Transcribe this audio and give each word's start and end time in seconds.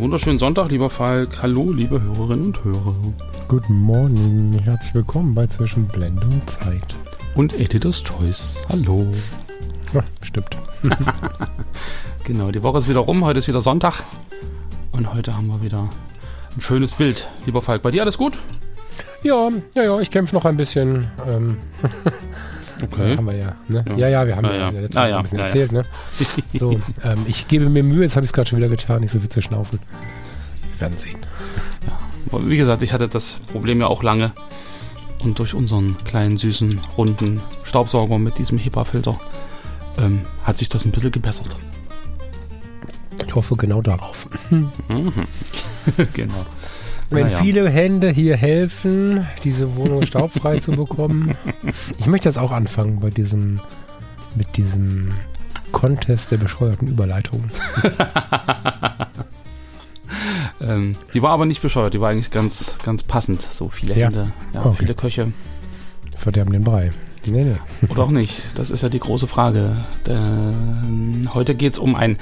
Wunderschönen 0.00 0.38
Sonntag, 0.38 0.70
lieber 0.70 0.88
Falk. 0.88 1.42
Hallo, 1.42 1.72
liebe 1.72 2.00
Hörerinnen 2.00 2.46
und 2.46 2.64
Hörer. 2.64 2.94
Guten 3.48 3.76
Morgen, 3.76 4.58
herzlich 4.64 4.94
willkommen 4.94 5.34
bei 5.34 5.46
Zwischen 5.46 5.86
Blende 5.88 6.26
und 6.26 6.48
Zeit. 6.48 6.94
Und 7.34 7.52
Editor's 7.60 8.02
Choice. 8.02 8.62
Hallo. 8.70 9.06
Ja, 9.92 10.02
stimmt. 10.22 10.56
genau, 12.24 12.50
die 12.50 12.62
Woche 12.62 12.78
ist 12.78 12.88
wieder 12.88 13.00
rum. 13.00 13.26
Heute 13.26 13.40
ist 13.40 13.48
wieder 13.48 13.60
Sonntag. 13.60 14.02
Und 14.92 15.12
heute 15.12 15.36
haben 15.36 15.48
wir 15.48 15.60
wieder 15.62 15.90
ein 16.56 16.60
schönes 16.62 16.94
Bild. 16.94 17.28
Lieber 17.44 17.60
Falk, 17.60 17.82
bei 17.82 17.90
dir 17.90 18.00
alles 18.00 18.16
gut? 18.16 18.38
Ja, 19.22 19.50
ja, 19.74 19.82
ja, 19.82 20.00
ich 20.00 20.10
kämpfe 20.10 20.34
noch 20.34 20.46
ein 20.46 20.56
bisschen. 20.56 21.10
Ähm, 21.28 21.58
okay. 22.82 23.16
Haben 23.16 23.26
wir 23.26 23.36
ja, 23.36 23.56
ne? 23.68 23.84
ja. 23.88 23.96
Ja, 23.96 24.08
ja, 24.08 24.26
wir 24.26 24.36
haben 24.36 24.44
ja, 24.44 24.54
ja, 24.54 24.68
in 24.68 24.74
der 24.74 24.82
letzten 24.82 24.98
Ah, 24.98 25.08
ja, 25.08 25.16
ein 25.16 25.22
bisschen 25.22 25.38
ja, 25.38 25.44
erzählt, 25.44 25.72
ne? 25.72 25.84
So, 26.54 26.72
ähm, 27.04 27.24
ich 27.26 27.48
gebe 27.48 27.68
mir 27.68 27.82
Mühe, 27.82 28.02
jetzt 28.02 28.16
habe 28.16 28.24
ich 28.24 28.30
es 28.30 28.32
gerade 28.32 28.48
schon 28.48 28.58
wieder 28.58 28.68
getan, 28.68 29.00
nicht 29.00 29.12
so 29.12 29.20
viel 29.20 29.28
zu 29.28 29.42
schnaufen. 29.42 29.78
Wir 30.72 30.80
werden 30.80 30.98
sehen. 30.98 31.18
Wie 32.32 32.56
gesagt, 32.56 32.82
ich 32.82 32.92
hatte 32.92 33.08
das 33.08 33.38
Problem 33.50 33.80
ja 33.80 33.86
auch 33.86 34.02
lange. 34.02 34.32
Und 35.22 35.38
durch 35.38 35.54
unseren 35.54 35.96
kleinen, 36.04 36.38
süßen, 36.38 36.80
runden 36.96 37.40
Staubsauger 37.64 38.18
mit 38.18 38.38
diesem 38.38 38.56
HEPA-Filter 38.56 39.20
ähm, 39.98 40.22
hat 40.44 40.56
sich 40.58 40.68
das 40.68 40.84
ein 40.84 40.92
bisschen 40.92 41.10
gebessert. 41.10 41.48
Ich 43.26 43.34
hoffe 43.34 43.56
genau 43.56 43.82
darauf. 43.82 44.28
genau. 46.14 46.46
Wenn 47.10 47.24
Naja. 47.26 47.38
viele 47.38 47.68
Hände 47.68 48.08
hier 48.10 48.36
helfen, 48.36 49.26
diese 49.42 49.74
Wohnung 49.76 50.06
staubfrei 50.06 50.60
zu 50.60 50.70
bekommen. 50.72 51.32
Ich 51.98 52.06
möchte 52.06 52.28
jetzt 52.28 52.38
auch 52.38 52.52
anfangen 52.52 53.00
bei 53.00 53.10
diesem, 53.10 53.60
mit 54.36 54.56
diesem 54.56 55.12
Contest 55.72 56.30
der 56.30 56.36
bescheuerten 56.38 56.88
Überleitungen. 56.88 57.50
Ähm, 60.62 60.96
die 61.14 61.22
war 61.22 61.30
aber 61.30 61.46
nicht 61.46 61.62
bescheuert, 61.62 61.94
die 61.94 62.00
war 62.02 62.10
eigentlich 62.10 62.30
ganz, 62.30 62.76
ganz 62.84 63.02
passend. 63.02 63.40
So 63.40 63.70
viele 63.70 63.96
Ja. 63.96 64.06
Hände, 64.08 64.30
ja, 64.52 64.60
Okay. 64.66 64.76
viele 64.80 64.94
Köche. 64.94 65.32
Verderben 66.18 66.52
den 66.52 66.64
Brei. 66.64 66.90
Nee, 67.24 67.44
nee. 67.44 67.56
Oder 67.88 68.02
auch 68.02 68.10
nicht. 68.10 68.42
Das 68.58 68.68
ist 68.70 68.82
ja 68.82 68.90
die 68.90 68.98
große 68.98 69.26
Frage. 69.26 69.74
Denn 70.06 71.30
heute 71.32 71.54
geht 71.54 71.72
es 71.74 71.78
um 71.78 71.94
ein 71.94 72.18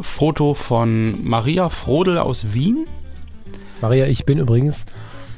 Foto 0.00 0.54
von 0.54 1.22
Maria 1.28 1.68
Frodel 1.68 2.16
aus 2.16 2.54
Wien. 2.54 2.86
Maria, 3.84 4.06
ich 4.06 4.24
bin 4.24 4.38
übrigens, 4.38 4.86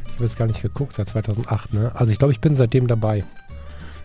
ich 0.07 0.13
habe 0.15 0.25
jetzt 0.27 0.39
gar 0.39 0.47
nicht 0.47 0.63
geguckt, 0.63 0.95
seit 0.95 1.09
2008, 1.09 1.75
ne? 1.75 1.91
Also 1.97 2.13
ich 2.13 2.19
glaube, 2.21 2.33
ich 2.33 2.41
bin 2.41 2.55
seitdem 2.55 2.87
dabei. 2.87 3.25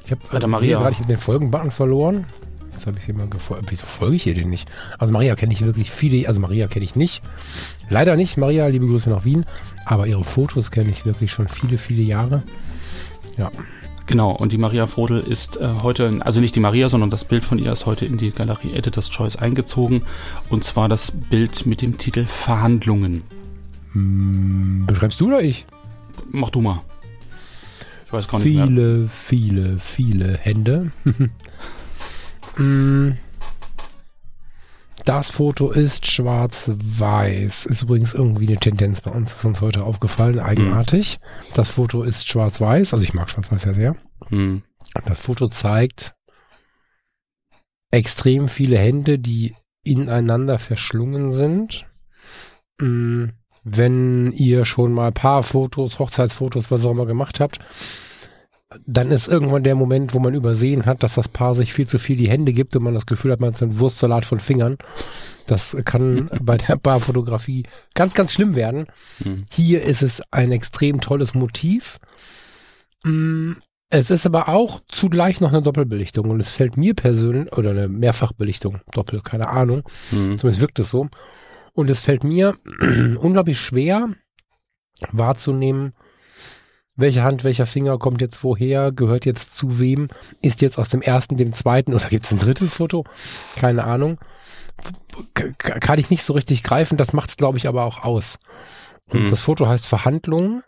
Ich 0.04 0.10
habe 0.10 0.22
Bei 0.32 0.40
der 0.40 0.48
Maria. 0.48 0.80
gerade 0.80 0.96
den 1.06 1.18
Folgenbutton 1.20 1.70
verloren. 1.70 2.26
Jetzt 2.72 2.88
habe 2.88 2.98
ich 2.98 3.04
sie 3.06 3.14
mal 3.14 3.28
gefolgt. 3.28 3.66
Wieso 3.70 3.86
folge 3.86 4.16
ich 4.16 4.26
ihr 4.26 4.34
denn 4.34 4.50
nicht? 4.50 4.68
Also 4.98 5.14
Maria 5.14 5.36
kenne 5.36 5.54
ich 5.54 5.64
wirklich 5.64 5.92
viele, 5.92 6.28
also 6.28 6.40
Maria 6.40 6.66
kenne 6.66 6.86
ich 6.86 6.96
nicht. 6.96 7.22
Leider 7.92 8.16
nicht, 8.16 8.36
Maria, 8.38 8.66
liebe 8.66 8.88
Grüße 8.88 9.12
nach 9.12 9.26
Wien. 9.26 9.46
Aber 9.86 10.08
ihre 10.08 10.24
Fotos 10.24 10.72
kenne 10.72 10.90
ich 10.90 11.06
wirklich 11.06 11.32
schon 11.32 11.48
viele, 11.48 11.78
viele 11.78 12.02
Jahre. 12.02 12.42
Ja, 13.38 13.52
Genau, 14.08 14.32
und 14.32 14.52
die 14.52 14.58
Maria 14.58 14.88
Frodel 14.88 15.20
ist 15.20 15.58
äh, 15.58 15.76
heute, 15.84 16.20
also 16.22 16.42
nicht 16.42 16.56
die 16.56 16.60
Maria, 16.60 16.90
sondern 16.90 17.12
das 17.12 17.24
Bild 17.24 17.46
von 17.46 17.60
ihr 17.60 17.72
ist 17.72 17.86
heute 17.86 18.08
in 18.08 18.18
die 18.18 18.32
Galerie 18.32 18.74
Editor's 18.74 19.12
Choice 19.12 19.36
eingezogen. 19.36 20.02
Und 20.50 20.64
zwar 20.64 20.90
das 20.90 21.12
Bild 21.12 21.68
mit 21.68 21.84
dem 21.84 22.00
Titel 22.00 22.26
Verhandlungen. 22.26 23.22
Beschreibst 23.94 25.20
du 25.20 25.28
oder 25.28 25.42
ich? 25.42 25.66
Mach 26.32 26.50
du 26.50 26.62
mal. 26.62 26.82
Ich 28.06 28.14
weiß 28.14 28.28
gar 28.28 28.40
nicht 28.40 28.56
mehr. 28.56 28.68
Viele, 28.68 29.08
viele, 29.08 29.80
viele 29.80 30.38
Hände. 30.38 30.92
Mm. 32.58 33.12
das 35.06 35.30
Foto 35.30 35.72
ist 35.72 36.08
schwarz-weiß. 36.08 37.66
Ist 37.66 37.82
übrigens 37.82 38.14
irgendwie 38.14 38.48
eine 38.48 38.58
Tendenz 38.58 39.02
bei 39.02 39.12
uns, 39.12 39.34
ist 39.34 39.46
uns 39.46 39.62
heute 39.62 39.84
aufgefallen, 39.84 40.40
eigenartig. 40.40 41.20
Das 41.54 41.70
Foto 41.70 42.04
ist 42.04 42.28
schwarz-weiß, 42.28 42.94
also 42.94 43.04
ich 43.04 43.14
mag 43.14 43.30
schwarz-weiß 43.30 43.64
ja 43.66 43.74
sehr. 43.74 43.96
Hm. 44.28 44.62
Das 45.06 45.20
Foto 45.20 45.48
zeigt 45.48 46.16
extrem 47.92 48.48
viele 48.48 48.78
Hände, 48.78 49.20
die 49.20 49.56
ineinander 49.84 50.60
verschlungen 50.60 51.34
sind. 51.34 51.88
Mm, 52.80 53.30
Wenn 53.64 54.32
ihr 54.32 54.66
schon 54.66 54.92
mal 54.92 55.12
Paarfotos, 55.12 56.00
Hochzeitsfotos, 56.00 56.72
was 56.72 56.86
auch 56.86 56.92
immer 56.92 57.06
gemacht 57.06 57.40
habt, 57.40 57.60
dann 58.88 59.12
ist 59.12 59.28
irgendwann 59.28 59.64
der 59.64 59.76
Moment, 59.76 60.14
wo 60.14 60.20
man 60.20 60.34
übersehen 60.34 60.86
hat, 60.86 61.04
dass 61.04 61.16
das 61.16 61.28
Paar 61.28 61.54
sich 61.56 61.74
viel 61.74 61.88
zu 61.88 62.00
viel 62.00 62.16
die 62.16 62.30
Hände 62.30 62.54
gibt 62.54 62.74
und 62.76 62.84
man 62.84 62.94
das 62.94 63.06
Gefühl 63.06 63.32
hat, 63.34 63.42
man 63.42 63.54
hat 63.54 63.62
einen 63.62 63.80
Wurstsalat 63.80 64.24
von 64.24 64.40
Fingern. 64.40 64.78
Das 65.46 65.76
kann 65.84 66.30
bei 66.42 66.58
der 66.58 66.78
Paarfotografie 66.78 67.64
ganz, 67.96 68.14
ganz 68.14 68.32
schlimm 68.32 68.56
werden. 68.56 68.88
Hm. 69.22 69.38
Hier 69.52 69.84
ist 69.84 70.02
es 70.02 70.22
ein 70.32 70.52
extrem 70.54 71.02
tolles 71.02 71.34
Motiv. 71.36 71.98
Mm, 73.04 73.54
Es 73.90 74.10
ist 74.10 74.26
aber 74.26 74.48
auch 74.48 74.80
zugleich 74.88 75.42
noch 75.42 75.50
eine 75.52 75.62
Doppelbelichtung 75.62 76.30
und 76.30 76.40
es 76.40 76.50
fällt 76.50 76.78
mir 76.78 76.94
persönlich, 76.94 77.52
oder 77.58 77.72
eine 77.72 77.90
Mehrfachbelichtung, 77.90 78.80
Doppel, 78.94 79.20
keine 79.22 79.50
Ahnung, 79.50 79.84
Hm. 80.12 80.38
zumindest 80.38 80.62
wirkt 80.62 80.80
es 80.80 80.90
so. 80.90 81.10
Und 81.74 81.90
es 81.90 82.00
fällt 82.00 82.24
mir 82.24 82.56
unglaublich 83.20 83.60
schwer 83.60 84.10
wahrzunehmen, 85.12 85.94
welche 86.96 87.24
Hand, 87.24 87.44
welcher 87.44 87.66
Finger 87.66 87.98
kommt 87.98 88.22
jetzt 88.22 88.44
woher, 88.44 88.92
gehört 88.92 89.26
jetzt 89.26 89.56
zu 89.56 89.80
wem, 89.80 90.10
ist 90.42 90.62
jetzt 90.62 90.78
aus 90.78 90.90
dem 90.90 91.02
ersten, 91.02 91.38
dem 91.38 91.54
zweiten 91.54 91.94
oder 91.94 92.10
gibt 92.10 92.26
es 92.26 92.32
ein 92.32 92.38
drittes 92.40 92.76
Foto? 92.76 93.06
Keine 93.56 93.86
Ahnung. 93.86 94.20
Kann 95.34 96.00
ich 96.00 96.10
nicht 96.10 96.24
so 96.24 96.34
richtig 96.34 96.64
greifen, 96.64 96.98
das 96.98 97.14
macht 97.14 97.30
es, 97.30 97.38
glaube 97.38 97.58
ich, 97.58 97.68
aber 97.68 97.86
auch 97.86 98.04
aus. 98.04 98.38
Und 99.10 99.24
Mhm. 99.24 99.30
das 99.30 99.42
Foto 99.42 99.68
heißt 99.68 99.86
Verhandlungen 99.88 100.64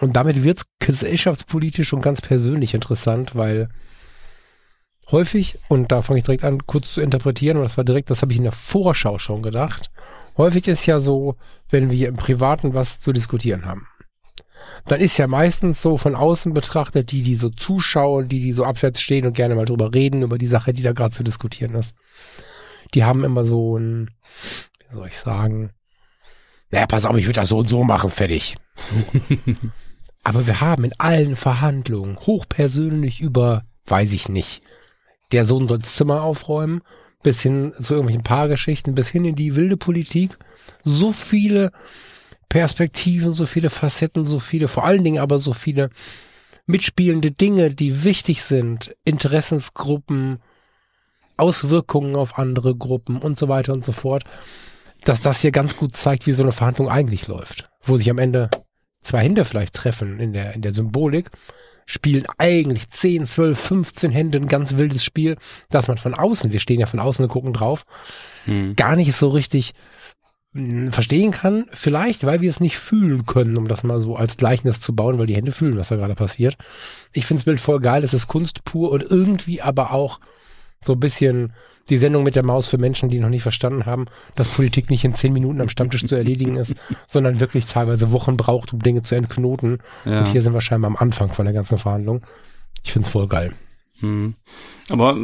und 0.00 0.14
damit 0.14 0.42
wird 0.42 0.58
es 0.58 0.64
gesellschaftspolitisch 0.78 1.92
und 1.92 2.02
ganz 2.02 2.20
persönlich 2.20 2.74
interessant, 2.74 3.34
weil 3.34 3.68
häufig, 5.12 5.58
und 5.68 5.92
da 5.92 6.02
fange 6.02 6.18
ich 6.18 6.24
direkt 6.24 6.44
an, 6.44 6.66
kurz 6.66 6.94
zu 6.94 7.00
interpretieren, 7.00 7.58
und 7.58 7.64
das 7.64 7.76
war 7.76 7.84
direkt, 7.84 8.10
das 8.10 8.22
habe 8.22 8.32
ich 8.32 8.38
in 8.38 8.44
der 8.44 8.52
Vorschau 8.52 9.18
schon 9.18 9.42
gedacht, 9.42 9.90
häufig 10.36 10.66
ist 10.68 10.86
ja 10.86 11.00
so, 11.00 11.36
wenn 11.70 11.90
wir 11.90 12.08
im 12.08 12.16
Privaten 12.16 12.74
was 12.74 13.00
zu 13.00 13.12
diskutieren 13.12 13.64
haben. 13.66 13.86
Dann 14.86 15.00
ist 15.00 15.18
ja 15.18 15.26
meistens 15.26 15.82
so 15.82 15.96
von 15.96 16.14
außen 16.14 16.54
betrachtet, 16.54 17.12
die, 17.12 17.22
die 17.22 17.36
so 17.36 17.50
zuschauen, 17.50 18.28
die, 18.28 18.40
die 18.40 18.52
so 18.52 18.64
abseits 18.64 19.00
stehen 19.00 19.26
und 19.26 19.34
gerne 19.34 19.54
mal 19.54 19.64
drüber 19.64 19.92
reden, 19.92 20.22
über 20.22 20.38
die 20.38 20.46
Sache, 20.46 20.72
die 20.72 20.82
da 20.82 20.92
gerade 20.92 21.14
zu 21.14 21.22
diskutieren 21.22 21.74
ist. 21.74 21.94
Die 22.94 23.04
haben 23.04 23.24
immer 23.24 23.44
so 23.44 23.76
ein, 23.76 24.10
wie 24.88 24.96
soll 24.96 25.08
ich 25.08 25.18
sagen, 25.18 25.70
naja, 26.70 26.86
pass 26.86 27.04
auf, 27.04 27.16
ich 27.16 27.26
würde 27.26 27.40
das 27.40 27.50
so 27.50 27.58
und 27.58 27.70
so 27.70 27.84
machen, 27.84 28.10
fertig. 28.10 28.56
Aber 30.24 30.46
wir 30.46 30.60
haben 30.60 30.84
in 30.84 30.94
allen 30.98 31.36
Verhandlungen 31.36 32.18
hochpersönlich 32.18 33.20
über, 33.20 33.64
weiß 33.86 34.12
ich 34.12 34.28
nicht, 34.28 34.62
der 35.32 35.46
Sohn 35.46 35.68
soll 35.68 35.78
das 35.78 35.94
Zimmer 35.94 36.22
aufräumen, 36.22 36.82
bis 37.22 37.40
hin 37.40 37.72
zu 37.80 37.94
irgendwelchen 37.94 38.24
Paargeschichten, 38.24 38.94
bis 38.94 39.08
hin 39.08 39.24
in 39.24 39.36
die 39.36 39.56
wilde 39.56 39.76
Politik, 39.76 40.36
so 40.84 41.12
viele 41.12 41.70
Perspektiven, 42.48 43.34
so 43.34 43.46
viele 43.46 43.70
Facetten, 43.70 44.26
so 44.26 44.38
viele, 44.38 44.68
vor 44.68 44.84
allen 44.84 45.04
Dingen 45.04 45.20
aber 45.20 45.38
so 45.38 45.52
viele 45.52 45.90
mitspielende 46.66 47.30
Dinge, 47.30 47.70
die 47.70 48.04
wichtig 48.04 48.42
sind, 48.42 48.94
Interessensgruppen, 49.04 50.38
Auswirkungen 51.36 52.14
auf 52.16 52.38
andere 52.38 52.76
Gruppen 52.76 53.16
und 53.18 53.38
so 53.38 53.48
weiter 53.48 53.72
und 53.72 53.84
so 53.84 53.92
fort, 53.92 54.24
dass 55.04 55.20
das 55.20 55.40
hier 55.40 55.50
ganz 55.50 55.76
gut 55.76 55.96
zeigt, 55.96 56.26
wie 56.26 56.32
so 56.32 56.42
eine 56.42 56.52
Verhandlung 56.52 56.88
eigentlich 56.88 57.26
läuft, 57.26 57.70
wo 57.82 57.96
sich 57.96 58.10
am 58.10 58.18
Ende 58.18 58.50
zwei 59.00 59.20
Hände 59.20 59.44
vielleicht 59.44 59.74
treffen 59.74 60.20
in 60.20 60.32
der, 60.32 60.54
in 60.54 60.62
der 60.62 60.72
Symbolik, 60.72 61.30
spielen 61.86 62.24
eigentlich 62.38 62.88
10, 62.90 63.26
12, 63.26 63.58
15 63.58 64.10
Hände 64.10 64.38
ein 64.38 64.48
ganz 64.48 64.76
wildes 64.76 65.04
Spiel, 65.04 65.36
dass 65.70 65.88
man 65.88 65.98
von 65.98 66.14
außen, 66.14 66.52
wir 66.52 66.60
stehen 66.60 66.80
ja 66.80 66.86
von 66.86 67.00
außen 67.00 67.24
und 67.24 67.30
gucken 67.30 67.52
drauf, 67.52 67.84
Hm. 68.44 68.74
gar 68.76 68.96
nicht 68.96 69.14
so 69.14 69.28
richtig 69.28 69.72
mh, 70.52 70.92
verstehen 70.92 71.30
kann. 71.30 71.66
Vielleicht, 71.72 72.24
weil 72.24 72.40
wir 72.40 72.50
es 72.50 72.60
nicht 72.60 72.78
fühlen 72.78 73.26
können, 73.26 73.56
um 73.56 73.68
das 73.68 73.84
mal 73.84 73.98
so 73.98 74.16
als 74.16 74.36
Gleichnis 74.36 74.80
zu 74.80 74.94
bauen, 74.94 75.18
weil 75.18 75.26
die 75.26 75.36
Hände 75.36 75.52
fühlen, 75.52 75.76
was 75.76 75.88
da 75.88 75.96
gerade 75.96 76.14
passiert. 76.14 76.56
Ich 77.12 77.26
finde 77.26 77.40
das 77.40 77.44
Bild 77.44 77.60
voll 77.60 77.80
geil, 77.80 78.04
es 78.04 78.14
ist 78.14 78.26
Kunst 78.28 78.64
pur 78.64 78.90
und 78.90 79.02
irgendwie 79.02 79.62
aber 79.62 79.92
auch 79.92 80.20
So 80.84 80.94
ein 80.94 81.00
bisschen 81.00 81.52
die 81.88 81.96
Sendung 81.96 82.22
mit 82.22 82.36
der 82.36 82.44
Maus 82.44 82.66
für 82.66 82.78
Menschen, 82.78 83.08
die 83.08 83.18
noch 83.18 83.28
nicht 83.28 83.42
verstanden 83.42 83.86
haben, 83.86 84.06
dass 84.34 84.48
Politik 84.48 84.90
nicht 84.90 85.04
in 85.04 85.14
zehn 85.14 85.32
Minuten 85.32 85.60
am 85.60 85.68
Stammtisch 85.68 86.06
zu 86.06 86.14
erledigen 86.14 86.56
ist, 86.56 86.74
sondern 87.06 87.40
wirklich 87.40 87.66
teilweise 87.66 88.12
Wochen 88.12 88.36
braucht, 88.36 88.72
um 88.72 88.80
Dinge 88.80 89.02
zu 89.02 89.14
entknoten. 89.14 89.78
Ja. 90.04 90.20
Und 90.20 90.28
hier 90.28 90.42
sind 90.42 90.54
wir 90.54 90.60
scheinbar 90.60 90.90
am 90.90 90.96
Anfang 90.96 91.28
von 91.28 91.44
der 91.44 91.54
ganzen 91.54 91.78
Verhandlung. 91.78 92.22
Ich 92.84 92.92
find's 92.92 93.08
voll 93.08 93.28
geil. 93.28 93.52
Hm. 94.00 94.34
Aber 94.90 95.16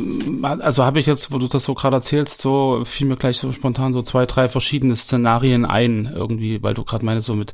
also 0.60 0.84
habe 0.84 1.00
ich 1.00 1.06
jetzt, 1.06 1.32
wo 1.32 1.38
du 1.38 1.48
das 1.48 1.64
so 1.64 1.74
gerade 1.74 1.96
erzählst, 1.96 2.40
so 2.40 2.82
fiel 2.84 3.08
mir 3.08 3.16
gleich 3.16 3.38
so 3.38 3.50
spontan 3.50 3.92
so 3.92 4.02
zwei, 4.02 4.24
drei 4.24 4.48
verschiedene 4.48 4.94
Szenarien 4.94 5.64
ein, 5.64 6.10
irgendwie, 6.14 6.62
weil 6.62 6.74
du 6.74 6.84
gerade 6.84 7.04
meinst, 7.04 7.26
so 7.26 7.34
mit 7.34 7.52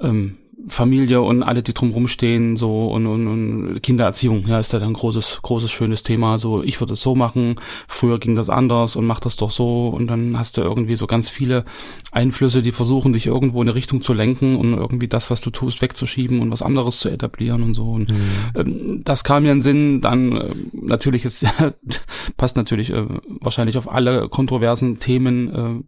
ähm, 0.00 0.38
Familie 0.68 1.20
und 1.20 1.42
alle, 1.42 1.62
die 1.62 1.74
drumherum 1.74 2.08
stehen, 2.08 2.56
so 2.56 2.88
und, 2.88 3.06
und, 3.06 3.26
und 3.28 3.82
Kindererziehung, 3.82 4.46
ja, 4.48 4.58
ist 4.58 4.72
da 4.72 4.78
ein 4.78 4.94
großes, 4.94 5.40
großes, 5.42 5.70
schönes 5.70 6.02
Thema. 6.02 6.38
So, 6.38 6.62
ich 6.62 6.80
würde 6.80 6.94
es 6.94 7.02
so 7.02 7.14
machen, 7.14 7.56
früher 7.86 8.18
ging 8.18 8.34
das 8.34 8.48
anders 8.48 8.96
und 8.96 9.06
mach 9.06 9.20
das 9.20 9.36
doch 9.36 9.50
so 9.50 9.88
und 9.88 10.06
dann 10.06 10.38
hast 10.38 10.56
du 10.56 10.62
irgendwie 10.62 10.96
so 10.96 11.06
ganz 11.06 11.28
viele 11.28 11.64
Einflüsse, 12.10 12.62
die 12.62 12.72
versuchen, 12.72 13.12
dich 13.12 13.26
irgendwo 13.26 13.60
in 13.60 13.68
eine 13.68 13.74
Richtung 13.74 14.00
zu 14.00 14.14
lenken 14.14 14.56
und 14.56 14.72
irgendwie 14.72 15.08
das, 15.08 15.30
was 15.30 15.42
du 15.42 15.50
tust, 15.50 15.82
wegzuschieben 15.82 16.40
und 16.40 16.50
was 16.50 16.62
anderes 16.62 17.00
zu 17.00 17.10
etablieren 17.10 17.62
und 17.62 17.74
so. 17.74 17.90
Und 17.90 18.08
mhm. 18.08 18.16
ähm, 18.54 19.02
das 19.04 19.24
kam 19.24 19.42
mir 19.42 19.52
in 19.52 19.58
den 19.58 19.62
Sinn, 19.62 20.00
dann 20.00 20.36
äh, 20.36 20.54
natürlich 20.72 21.26
ist 21.26 21.46
passt 22.38 22.56
natürlich 22.56 22.90
äh, 22.90 23.04
wahrscheinlich 23.40 23.76
auf 23.76 23.92
alle 23.92 24.28
kontroversen 24.28 24.98
Themen, 24.98 25.84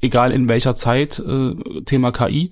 äh, 0.00 0.06
egal 0.06 0.32
in 0.32 0.48
welcher 0.48 0.74
Zeit, 0.74 1.20
äh, 1.20 1.54
Thema 1.84 2.10
KI. 2.10 2.50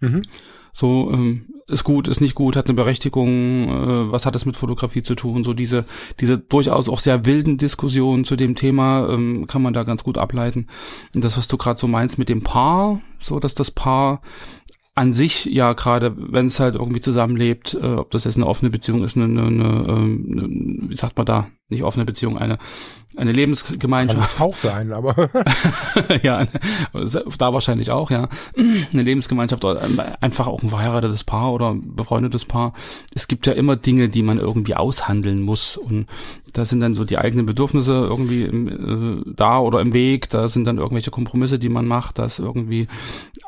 Mhm. 0.00 0.22
So, 0.72 1.10
ähm, 1.12 1.46
ist 1.70 1.84
gut, 1.84 2.08
ist 2.08 2.20
nicht 2.20 2.34
gut, 2.34 2.56
hat 2.56 2.66
eine 2.66 2.74
Berechtigung, 2.74 3.68
äh, 3.68 4.12
was 4.12 4.26
hat 4.26 4.34
das 4.34 4.46
mit 4.46 4.56
Fotografie 4.56 5.02
zu 5.02 5.14
tun? 5.14 5.44
So 5.44 5.54
diese, 5.54 5.84
diese 6.18 6.38
durchaus 6.38 6.88
auch 6.88 6.98
sehr 6.98 7.26
wilden 7.26 7.56
Diskussionen 7.56 8.24
zu 8.24 8.36
dem 8.36 8.54
Thema 8.54 9.08
ähm, 9.10 9.46
kann 9.46 9.62
man 9.62 9.72
da 9.72 9.84
ganz 9.84 10.04
gut 10.04 10.18
ableiten. 10.18 10.66
Und 11.14 11.24
das, 11.24 11.36
was 11.36 11.48
du 11.48 11.56
gerade 11.56 11.78
so 11.78 11.86
meinst 11.86 12.18
mit 12.18 12.28
dem 12.28 12.42
Paar, 12.42 13.00
so 13.18 13.38
dass 13.40 13.54
das 13.54 13.70
Paar 13.70 14.20
an 14.94 15.12
sich 15.12 15.44
ja 15.46 15.72
gerade, 15.72 16.14
wenn 16.16 16.46
es 16.46 16.60
halt 16.60 16.74
irgendwie 16.74 17.00
zusammenlebt, 17.00 17.74
äh, 17.80 17.94
ob 17.94 18.10
das 18.10 18.24
jetzt 18.24 18.36
eine 18.36 18.46
offene 18.46 18.70
Beziehung 18.70 19.04
ist, 19.04 19.16
eine, 19.16 19.26
eine, 19.26 19.46
eine, 19.46 19.88
ähm, 19.88 20.28
eine, 20.30 20.90
wie 20.90 20.96
sagt 20.96 21.16
man 21.16 21.26
da, 21.26 21.48
nicht 21.70 21.84
offene 21.84 22.04
Beziehung, 22.04 22.38
eine 22.38 22.58
eine 23.16 23.32
Lebensgemeinschaft. 23.32 24.36
Kann 24.36 24.46
auch 24.46 24.54
sein, 24.54 24.92
aber. 24.92 25.30
ja, 26.22 26.44
da 27.38 27.52
wahrscheinlich 27.52 27.90
auch, 27.90 28.10
ja. 28.10 28.28
Eine 28.56 29.02
Lebensgemeinschaft 29.02 29.64
oder 29.64 29.82
einfach 30.20 30.46
auch 30.46 30.62
ein 30.62 30.68
verheiratetes 30.68 31.24
Paar 31.24 31.52
oder 31.52 31.70
ein 31.72 31.96
befreundetes 31.96 32.44
Paar. 32.44 32.72
Es 33.12 33.26
gibt 33.26 33.46
ja 33.48 33.52
immer 33.52 33.74
Dinge, 33.74 34.08
die 34.08 34.22
man 34.22 34.38
irgendwie 34.38 34.76
aushandeln 34.76 35.42
muss 35.42 35.76
und 35.76 36.06
da 36.52 36.64
sind 36.64 36.80
dann 36.80 36.94
so 36.94 37.04
die 37.04 37.18
eigenen 37.18 37.46
Bedürfnisse 37.46 37.94
irgendwie 37.94 38.44
im, 38.44 38.68
äh, 39.28 39.32
da 39.34 39.58
oder 39.58 39.80
im 39.80 39.92
Weg, 39.92 40.30
da 40.30 40.48
sind 40.48 40.64
dann 40.64 40.78
irgendwelche 40.78 41.10
Kompromisse, 41.10 41.58
die 41.58 41.68
man 41.68 41.86
macht, 41.86 42.18
da 42.18 42.24
ist 42.24 42.38
irgendwie 42.38 42.88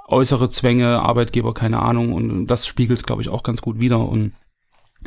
äußere 0.09 0.49
Zwänge, 0.51 1.01
Arbeitgeber, 1.03 1.55
keine 1.55 1.81
Ahnung 1.81 2.13
und 2.13 2.47
das 2.47 2.67
spiegelt 2.67 2.99
es, 2.99 3.07
glaube 3.07 3.23
ich, 3.23 3.29
auch 3.29 3.43
ganz 3.43 3.63
gut 3.63 3.81
wieder 3.81 4.01
und 4.09 4.33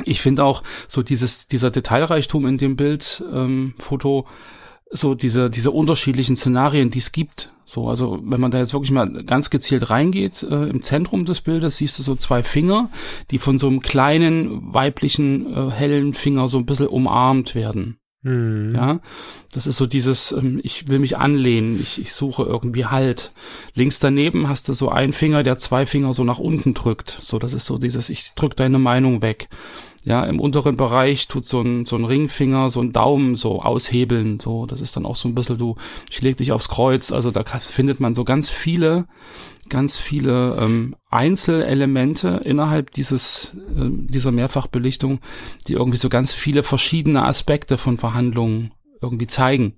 ich 0.04 0.20
finde 0.20 0.44
auch 0.44 0.62
so 0.88 1.02
dieses, 1.02 1.48
dieser 1.48 1.70
Detailreichtum 1.70 2.46
in 2.46 2.58
dem 2.58 2.76
Bild, 2.76 3.22
ähm, 3.32 3.74
Foto, 3.78 4.26
so 4.90 5.14
diese, 5.14 5.50
diese 5.50 5.70
unterschiedlichen 5.70 6.36
Szenarien, 6.36 6.90
die 6.90 6.98
es 6.98 7.12
gibt. 7.12 7.52
So, 7.64 7.88
also 7.88 8.20
wenn 8.22 8.40
man 8.40 8.52
da 8.52 8.58
jetzt 8.58 8.72
wirklich 8.72 8.92
mal 8.92 9.08
ganz 9.24 9.50
gezielt 9.50 9.90
reingeht, 9.90 10.44
äh, 10.44 10.68
im 10.68 10.82
Zentrum 10.82 11.24
des 11.24 11.40
Bildes 11.40 11.78
siehst 11.78 11.98
du 11.98 12.04
so 12.04 12.14
zwei 12.14 12.44
Finger, 12.44 12.90
die 13.32 13.38
von 13.38 13.58
so 13.58 13.66
einem 13.66 13.80
kleinen 13.80 14.72
weiblichen 14.72 15.52
äh, 15.52 15.70
hellen 15.70 16.14
Finger 16.14 16.46
so 16.46 16.58
ein 16.58 16.66
bisschen 16.66 16.86
umarmt 16.86 17.56
werden. 17.56 17.98
Mhm. 18.26 18.74
Ja, 18.74 19.00
das 19.52 19.68
ist 19.68 19.76
so 19.76 19.86
dieses, 19.86 20.32
ähm, 20.32 20.60
ich 20.64 20.88
will 20.88 20.98
mich 20.98 21.16
anlehnen, 21.16 21.80
ich, 21.80 22.00
ich 22.00 22.12
suche 22.12 22.42
irgendwie 22.42 22.86
Halt. 22.86 23.30
Links 23.74 24.00
daneben 24.00 24.48
hast 24.48 24.68
du 24.68 24.72
so 24.72 24.88
einen 24.88 25.12
Finger, 25.12 25.44
der 25.44 25.58
zwei 25.58 25.86
Finger 25.86 26.12
so 26.12 26.24
nach 26.24 26.40
unten 26.40 26.74
drückt. 26.74 27.16
So, 27.20 27.38
das 27.38 27.52
ist 27.52 27.66
so 27.66 27.78
dieses, 27.78 28.08
ich 28.08 28.32
drück 28.34 28.56
deine 28.56 28.80
Meinung 28.80 29.22
weg. 29.22 29.48
Ja, 30.06 30.22
im 30.22 30.38
unteren 30.38 30.76
Bereich 30.76 31.26
tut 31.26 31.44
so 31.44 31.60
ein, 31.60 31.84
so 31.84 31.96
ein 31.96 32.04
Ringfinger, 32.04 32.70
so 32.70 32.80
ein 32.80 32.92
Daumen 32.92 33.34
so 33.34 33.60
aushebeln. 33.60 34.38
So, 34.38 34.64
das 34.64 34.80
ist 34.80 34.96
dann 34.96 35.04
auch 35.04 35.16
so 35.16 35.26
ein 35.26 35.34
bisschen, 35.34 35.58
du, 35.58 35.74
ich 36.08 36.22
leg 36.22 36.36
dich 36.36 36.52
aufs 36.52 36.68
Kreuz. 36.68 37.10
Also 37.10 37.32
da 37.32 37.42
findet 37.44 37.98
man 37.98 38.14
so 38.14 38.22
ganz 38.22 38.48
viele 38.48 39.08
ganz 39.68 39.98
viele 39.98 40.56
ähm, 40.60 40.94
Einzelelemente 41.10 42.40
innerhalb 42.44 42.92
dieses 42.92 43.50
äh, 43.76 43.88
dieser 43.90 44.30
Mehrfachbelichtung, 44.30 45.18
die 45.66 45.72
irgendwie 45.72 45.98
so 45.98 46.08
ganz 46.08 46.32
viele 46.32 46.62
verschiedene 46.62 47.24
Aspekte 47.24 47.76
von 47.76 47.98
Verhandlungen 47.98 48.74
irgendwie 49.02 49.26
zeigen. 49.26 49.74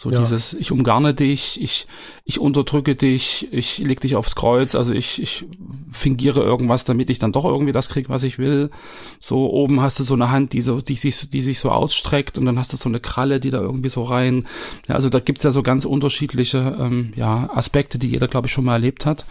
So 0.00 0.10
ja. 0.10 0.18
dieses, 0.20 0.54
ich 0.54 0.72
umgarne 0.72 1.12
dich, 1.12 1.60
ich, 1.60 1.86
ich 2.24 2.38
unterdrücke 2.38 2.94
dich, 2.94 3.48
ich 3.52 3.80
leg 3.80 4.00
dich 4.00 4.16
aufs 4.16 4.34
Kreuz, 4.34 4.74
also 4.74 4.94
ich, 4.94 5.20
ich 5.20 5.44
fingiere 5.92 6.40
irgendwas, 6.40 6.86
damit 6.86 7.10
ich 7.10 7.18
dann 7.18 7.32
doch 7.32 7.44
irgendwie 7.44 7.72
das 7.72 7.90
krieg, 7.90 8.08
was 8.08 8.22
ich 8.22 8.38
will. 8.38 8.70
So 9.18 9.50
oben 9.50 9.82
hast 9.82 10.00
du 10.00 10.02
so 10.02 10.14
eine 10.14 10.30
Hand, 10.30 10.54
die 10.54 10.62
so, 10.62 10.80
die, 10.80 10.94
die, 10.94 11.12
die 11.12 11.40
sich 11.42 11.60
so 11.60 11.70
ausstreckt 11.70 12.38
und 12.38 12.46
dann 12.46 12.58
hast 12.58 12.72
du 12.72 12.78
so 12.78 12.88
eine 12.88 12.98
Kralle, 12.98 13.40
die 13.40 13.50
da 13.50 13.60
irgendwie 13.60 13.90
so 13.90 14.02
rein. 14.02 14.46
Ja, 14.88 14.94
also 14.94 15.10
da 15.10 15.20
gibt's 15.20 15.42
ja 15.42 15.50
so 15.50 15.62
ganz 15.62 15.84
unterschiedliche 15.84 16.78
ähm, 16.80 17.12
ja, 17.14 17.50
Aspekte, 17.52 17.98
die 17.98 18.08
jeder, 18.08 18.26
glaube 18.26 18.46
ich, 18.46 18.54
schon 18.54 18.64
mal 18.64 18.72
erlebt 18.72 19.04
hat, 19.04 19.26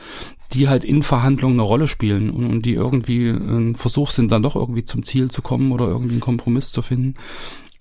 die 0.51 0.67
halt 0.67 0.83
in 0.83 1.01
Verhandlungen 1.01 1.55
eine 1.55 1.67
Rolle 1.67 1.87
spielen 1.87 2.29
und, 2.29 2.45
und 2.45 2.67
die 2.67 2.75
irgendwie 2.75 3.29
ein 3.29 3.73
Versuch 3.73 4.11
sind, 4.11 4.31
dann 4.31 4.43
doch 4.43 4.55
irgendwie 4.55 4.83
zum 4.83 5.01
Ziel 5.01 5.31
zu 5.31 5.41
kommen 5.41 5.71
oder 5.71 5.87
irgendwie 5.87 6.11
einen 6.13 6.21
Kompromiss 6.21 6.71
zu 6.71 6.83
finden. 6.83 7.15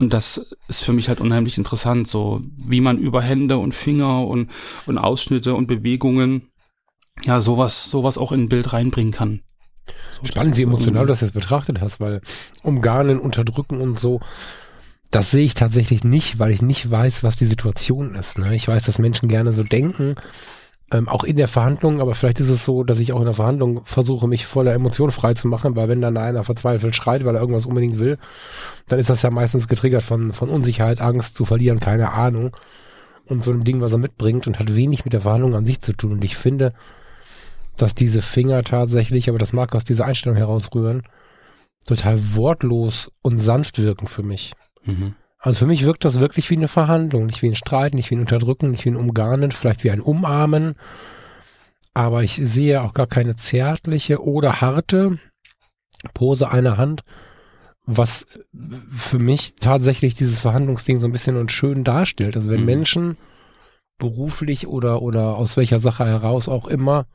Und 0.00 0.14
das 0.14 0.54
ist 0.68 0.84
für 0.84 0.92
mich 0.92 1.08
halt 1.08 1.20
unheimlich 1.20 1.58
interessant, 1.58 2.06
so 2.06 2.40
wie 2.64 2.80
man 2.80 2.98
über 2.98 3.20
Hände 3.20 3.58
und 3.58 3.74
Finger 3.74 4.26
und, 4.26 4.50
und 4.86 4.96
Ausschnitte 4.96 5.54
und 5.54 5.66
Bewegungen 5.66 6.48
ja 7.24 7.40
sowas, 7.40 7.90
sowas 7.90 8.16
auch 8.16 8.30
in 8.30 8.42
ein 8.42 8.48
Bild 8.48 8.72
reinbringen 8.72 9.12
kann. 9.12 9.42
So, 10.12 10.26
Spannend, 10.26 10.56
wie 10.56 10.62
emotional 10.62 11.06
du 11.06 11.08
das 11.08 11.20
jetzt 11.20 11.34
betrachtet 11.34 11.80
hast, 11.80 11.98
weil 11.98 12.20
umgarnen, 12.62 13.18
unterdrücken 13.18 13.80
und 13.80 13.98
so, 13.98 14.20
das 15.10 15.30
sehe 15.30 15.44
ich 15.44 15.54
tatsächlich 15.54 16.04
nicht, 16.04 16.38
weil 16.38 16.52
ich 16.52 16.62
nicht 16.62 16.90
weiß, 16.90 17.24
was 17.24 17.36
die 17.36 17.46
Situation 17.46 18.14
ist. 18.14 18.38
Ne? 18.38 18.54
Ich 18.54 18.68
weiß, 18.68 18.84
dass 18.84 18.98
Menschen 18.98 19.28
gerne 19.28 19.52
so 19.52 19.62
denken 19.62 20.14
ähm, 20.90 21.08
auch 21.08 21.24
in 21.24 21.36
der 21.36 21.48
Verhandlung, 21.48 22.00
aber 22.00 22.14
vielleicht 22.14 22.40
ist 22.40 22.48
es 22.48 22.64
so, 22.64 22.82
dass 22.82 22.98
ich 22.98 23.12
auch 23.12 23.18
in 23.18 23.26
der 23.26 23.34
Verhandlung 23.34 23.82
versuche, 23.84 24.26
mich 24.26 24.46
voller 24.46 24.72
Emotion 24.72 25.10
frei 25.10 25.34
zu 25.34 25.46
machen, 25.48 25.76
weil 25.76 25.88
wenn 25.88 26.00
dann 26.00 26.16
einer 26.16 26.44
verzweifelt 26.44 26.96
schreit, 26.96 27.24
weil 27.24 27.34
er 27.34 27.40
irgendwas 27.40 27.66
unbedingt 27.66 27.98
will, 27.98 28.18
dann 28.86 28.98
ist 28.98 29.10
das 29.10 29.22
ja 29.22 29.30
meistens 29.30 29.68
getriggert 29.68 30.02
von, 30.02 30.32
von 30.32 30.48
Unsicherheit, 30.48 31.00
Angst 31.00 31.36
zu 31.36 31.44
verlieren, 31.44 31.80
keine 31.80 32.12
Ahnung. 32.12 32.56
Und 33.26 33.44
so 33.44 33.50
ein 33.50 33.64
Ding, 33.64 33.82
was 33.82 33.92
er 33.92 33.98
mitbringt 33.98 34.46
und 34.46 34.58
hat 34.58 34.74
wenig 34.74 35.04
mit 35.04 35.12
der 35.12 35.20
Verhandlung 35.20 35.54
an 35.54 35.66
sich 35.66 35.82
zu 35.82 35.92
tun. 35.92 36.12
Und 36.12 36.24
ich 36.24 36.36
finde, 36.36 36.72
dass 37.76 37.94
diese 37.94 38.22
Finger 38.22 38.62
tatsächlich, 38.64 39.28
aber 39.28 39.38
das 39.38 39.52
mag 39.52 39.74
aus 39.74 39.84
dieser 39.84 40.06
Einstellung 40.06 40.36
herausrühren, 40.36 41.02
total 41.86 42.34
wortlos 42.34 43.10
und 43.20 43.38
sanft 43.38 43.82
wirken 43.82 44.06
für 44.06 44.22
mich. 44.22 44.54
Mhm. 44.84 45.14
Also 45.38 45.60
für 45.60 45.66
mich 45.66 45.84
wirkt 45.84 46.04
das 46.04 46.18
wirklich 46.18 46.50
wie 46.50 46.56
eine 46.56 46.68
Verhandlung, 46.68 47.26
nicht 47.26 47.42
wie 47.42 47.48
ein 47.48 47.54
Streit, 47.54 47.94
nicht 47.94 48.10
wie 48.10 48.16
ein 48.16 48.20
Unterdrücken, 48.20 48.72
nicht 48.72 48.84
wie 48.84 48.90
ein 48.90 48.96
Umgarnen, 48.96 49.52
vielleicht 49.52 49.84
wie 49.84 49.90
ein 49.90 50.00
Umarmen. 50.00 50.74
Aber 51.94 52.22
ich 52.24 52.40
sehe 52.42 52.82
auch 52.82 52.92
gar 52.92 53.06
keine 53.06 53.36
zärtliche 53.36 54.22
oder 54.22 54.60
harte 54.60 55.18
Pose 56.14 56.50
einer 56.50 56.76
Hand, 56.76 57.02
was 57.86 58.26
für 58.96 59.18
mich 59.18 59.56
tatsächlich 59.56 60.14
dieses 60.14 60.40
Verhandlungsding 60.40 61.00
so 61.00 61.06
ein 61.06 61.12
bisschen 61.12 61.36
und 61.36 61.52
schön 61.52 61.84
darstellt. 61.84 62.36
Also 62.36 62.50
wenn 62.50 62.60
mhm. 62.60 62.66
Menschen 62.66 63.16
beruflich 63.98 64.66
oder, 64.66 65.02
oder 65.02 65.36
aus 65.36 65.56
welcher 65.56 65.78
Sache 65.78 66.04
heraus 66.04 66.48
auch 66.48 66.66
immer 66.68 67.06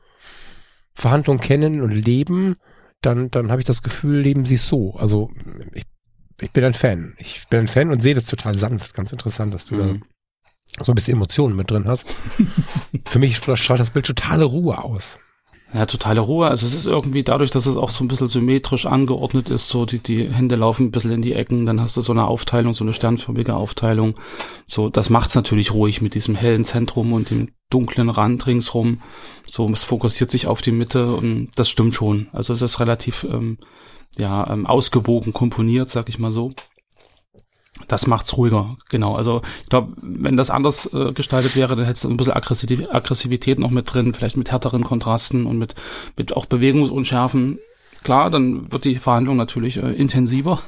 Verhandlungen 0.94 1.40
kennen 1.40 1.80
und 1.80 1.90
leben, 1.90 2.56
dann, 3.00 3.30
dann 3.30 3.50
habe 3.50 3.60
ich 3.60 3.66
das 3.66 3.82
Gefühl, 3.82 4.20
leben 4.20 4.46
sie 4.46 4.56
so. 4.56 4.94
Also 4.94 5.30
ich 5.72 5.84
ich 6.40 6.50
bin 6.50 6.64
ein 6.64 6.74
Fan. 6.74 7.14
Ich 7.18 7.46
bin 7.48 7.60
ein 7.60 7.68
Fan 7.68 7.90
und 7.90 8.02
sehe 8.02 8.14
das 8.14 8.24
total 8.24 8.56
sanft. 8.56 8.94
Ganz 8.94 9.12
interessant, 9.12 9.54
dass 9.54 9.66
du 9.66 9.76
mhm. 9.76 10.02
da 10.76 10.84
so 10.84 10.92
ein 10.92 10.94
bisschen 10.94 11.14
Emotionen 11.14 11.56
mit 11.56 11.70
drin 11.70 11.86
hast. 11.86 12.14
Für 13.06 13.18
mich 13.18 13.36
strahlt 13.36 13.80
das 13.80 13.90
Bild 13.90 14.06
totale 14.06 14.44
Ruhe 14.44 14.82
aus. 14.82 15.18
Ja, 15.74 15.86
totale 15.86 16.20
Ruhe. 16.20 16.46
Also 16.46 16.66
es 16.66 16.74
ist 16.74 16.86
irgendwie 16.86 17.24
dadurch, 17.24 17.50
dass 17.50 17.66
es 17.66 17.76
auch 17.76 17.90
so 17.90 18.04
ein 18.04 18.08
bisschen 18.08 18.28
symmetrisch 18.28 18.86
angeordnet 18.86 19.50
ist, 19.50 19.68
so 19.68 19.86
die, 19.86 19.98
die 19.98 20.32
Hände 20.32 20.54
laufen 20.54 20.86
ein 20.86 20.90
bisschen 20.92 21.10
in 21.10 21.20
die 21.20 21.32
Ecken, 21.32 21.66
dann 21.66 21.80
hast 21.80 21.96
du 21.96 22.00
so 22.00 22.12
eine 22.12 22.28
Aufteilung, 22.28 22.72
so 22.72 22.84
eine 22.84 22.92
sternförmige 22.92 23.54
Aufteilung. 23.54 24.14
So, 24.68 24.88
das 24.88 25.10
macht's 25.10 25.34
natürlich 25.34 25.72
ruhig 25.72 26.00
mit 26.00 26.14
diesem 26.14 26.36
hellen 26.36 26.64
Zentrum 26.64 27.12
und 27.12 27.30
dem 27.30 27.50
dunklen 27.70 28.08
Rand 28.08 28.46
ringsrum. 28.46 29.02
So, 29.44 29.68
es 29.68 29.82
fokussiert 29.82 30.30
sich 30.30 30.46
auf 30.46 30.62
die 30.62 30.70
Mitte 30.70 31.12
und 31.12 31.50
das 31.56 31.68
stimmt 31.68 31.94
schon. 31.94 32.28
Also 32.32 32.52
es 32.52 32.62
ist 32.62 32.78
relativ 32.78 33.24
ähm, 33.24 33.58
ja, 34.18 34.48
ähm, 34.50 34.66
ausgewogen 34.66 35.32
komponiert, 35.32 35.90
sag 35.90 36.08
ich 36.08 36.18
mal 36.18 36.32
so. 36.32 36.52
Das 37.88 38.06
macht's 38.06 38.36
ruhiger, 38.36 38.76
genau. 38.88 39.16
Also 39.16 39.42
ich 39.62 39.68
glaube, 39.68 39.94
wenn 40.00 40.36
das 40.36 40.50
anders 40.50 40.92
äh, 40.92 41.12
gestaltet 41.12 41.56
wäre, 41.56 41.74
dann 41.74 41.84
hättest 41.84 42.04
du 42.04 42.10
ein 42.10 42.16
bisschen 42.16 42.34
Aggressivität, 42.34 42.94
Aggressivität 42.94 43.58
noch 43.58 43.70
mit 43.70 43.92
drin, 43.92 44.14
vielleicht 44.14 44.36
mit 44.36 44.50
härteren 44.50 44.84
Kontrasten 44.84 45.44
und 45.44 45.58
mit, 45.58 45.74
mit 46.16 46.36
auch 46.36 46.46
Bewegungsunschärfen. 46.46 47.58
Klar, 48.04 48.30
dann 48.30 48.70
wird 48.70 48.84
die 48.84 48.96
Verhandlung 48.96 49.36
natürlich 49.36 49.76
äh, 49.76 49.92
intensiver. 49.92 50.62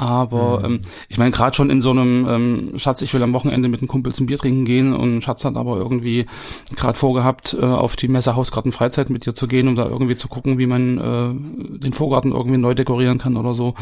Aber 0.00 0.60
mhm. 0.60 0.76
ähm, 0.76 0.80
ich 1.10 1.18
meine, 1.18 1.30
gerade 1.30 1.54
schon 1.54 1.68
in 1.68 1.82
so 1.82 1.90
einem 1.90 2.26
ähm, 2.26 2.72
Schatz, 2.78 3.02
ich 3.02 3.12
will 3.12 3.22
am 3.22 3.34
Wochenende 3.34 3.68
mit 3.68 3.80
einem 3.80 3.88
Kumpel 3.88 4.14
zum 4.14 4.24
Bier 4.24 4.38
trinken 4.38 4.64
gehen 4.64 4.94
und 4.94 5.20
Schatz 5.20 5.44
hat 5.44 5.58
aber 5.58 5.76
irgendwie 5.76 6.24
gerade 6.74 6.96
vorgehabt, 6.96 7.54
äh, 7.60 7.66
auf 7.66 7.96
die 7.96 8.08
Messe 8.08 8.34
Hausgarten 8.34 8.72
Freizeit 8.72 9.10
mit 9.10 9.26
dir 9.26 9.34
zu 9.34 9.46
gehen, 9.46 9.68
um 9.68 9.74
da 9.74 9.86
irgendwie 9.86 10.16
zu 10.16 10.28
gucken, 10.28 10.56
wie 10.56 10.66
man 10.66 10.96
äh, 10.96 11.78
den 11.80 11.92
Vorgarten 11.92 12.32
irgendwie 12.32 12.56
neu 12.56 12.74
dekorieren 12.74 13.18
kann 13.18 13.36
oder 13.36 13.52
so. 13.52 13.74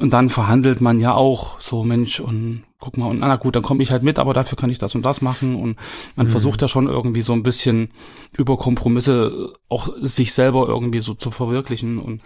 Und 0.00 0.14
dann 0.14 0.30
verhandelt 0.30 0.80
man 0.80 0.98
ja 0.98 1.12
auch 1.12 1.60
so, 1.60 1.84
Mensch, 1.84 2.20
und 2.20 2.62
guck 2.78 2.96
mal, 2.96 3.10
und 3.10 3.18
na 3.18 3.36
gut, 3.36 3.54
dann 3.54 3.62
komme 3.62 3.82
ich 3.82 3.90
halt 3.90 4.02
mit, 4.02 4.18
aber 4.18 4.32
dafür 4.32 4.56
kann 4.56 4.70
ich 4.70 4.78
das 4.78 4.94
und 4.94 5.04
das 5.04 5.20
machen. 5.20 5.56
Und 5.56 5.76
man 6.16 6.26
mhm. 6.26 6.30
versucht 6.30 6.62
ja 6.62 6.68
schon 6.68 6.86
irgendwie 6.86 7.22
so 7.22 7.34
ein 7.34 7.42
bisschen 7.42 7.90
über 8.32 8.56
Kompromisse 8.56 9.52
auch 9.68 9.90
sich 10.00 10.32
selber 10.32 10.68
irgendwie 10.68 11.00
so 11.00 11.12
zu 11.12 11.30
verwirklichen. 11.30 11.98
Und 11.98 12.22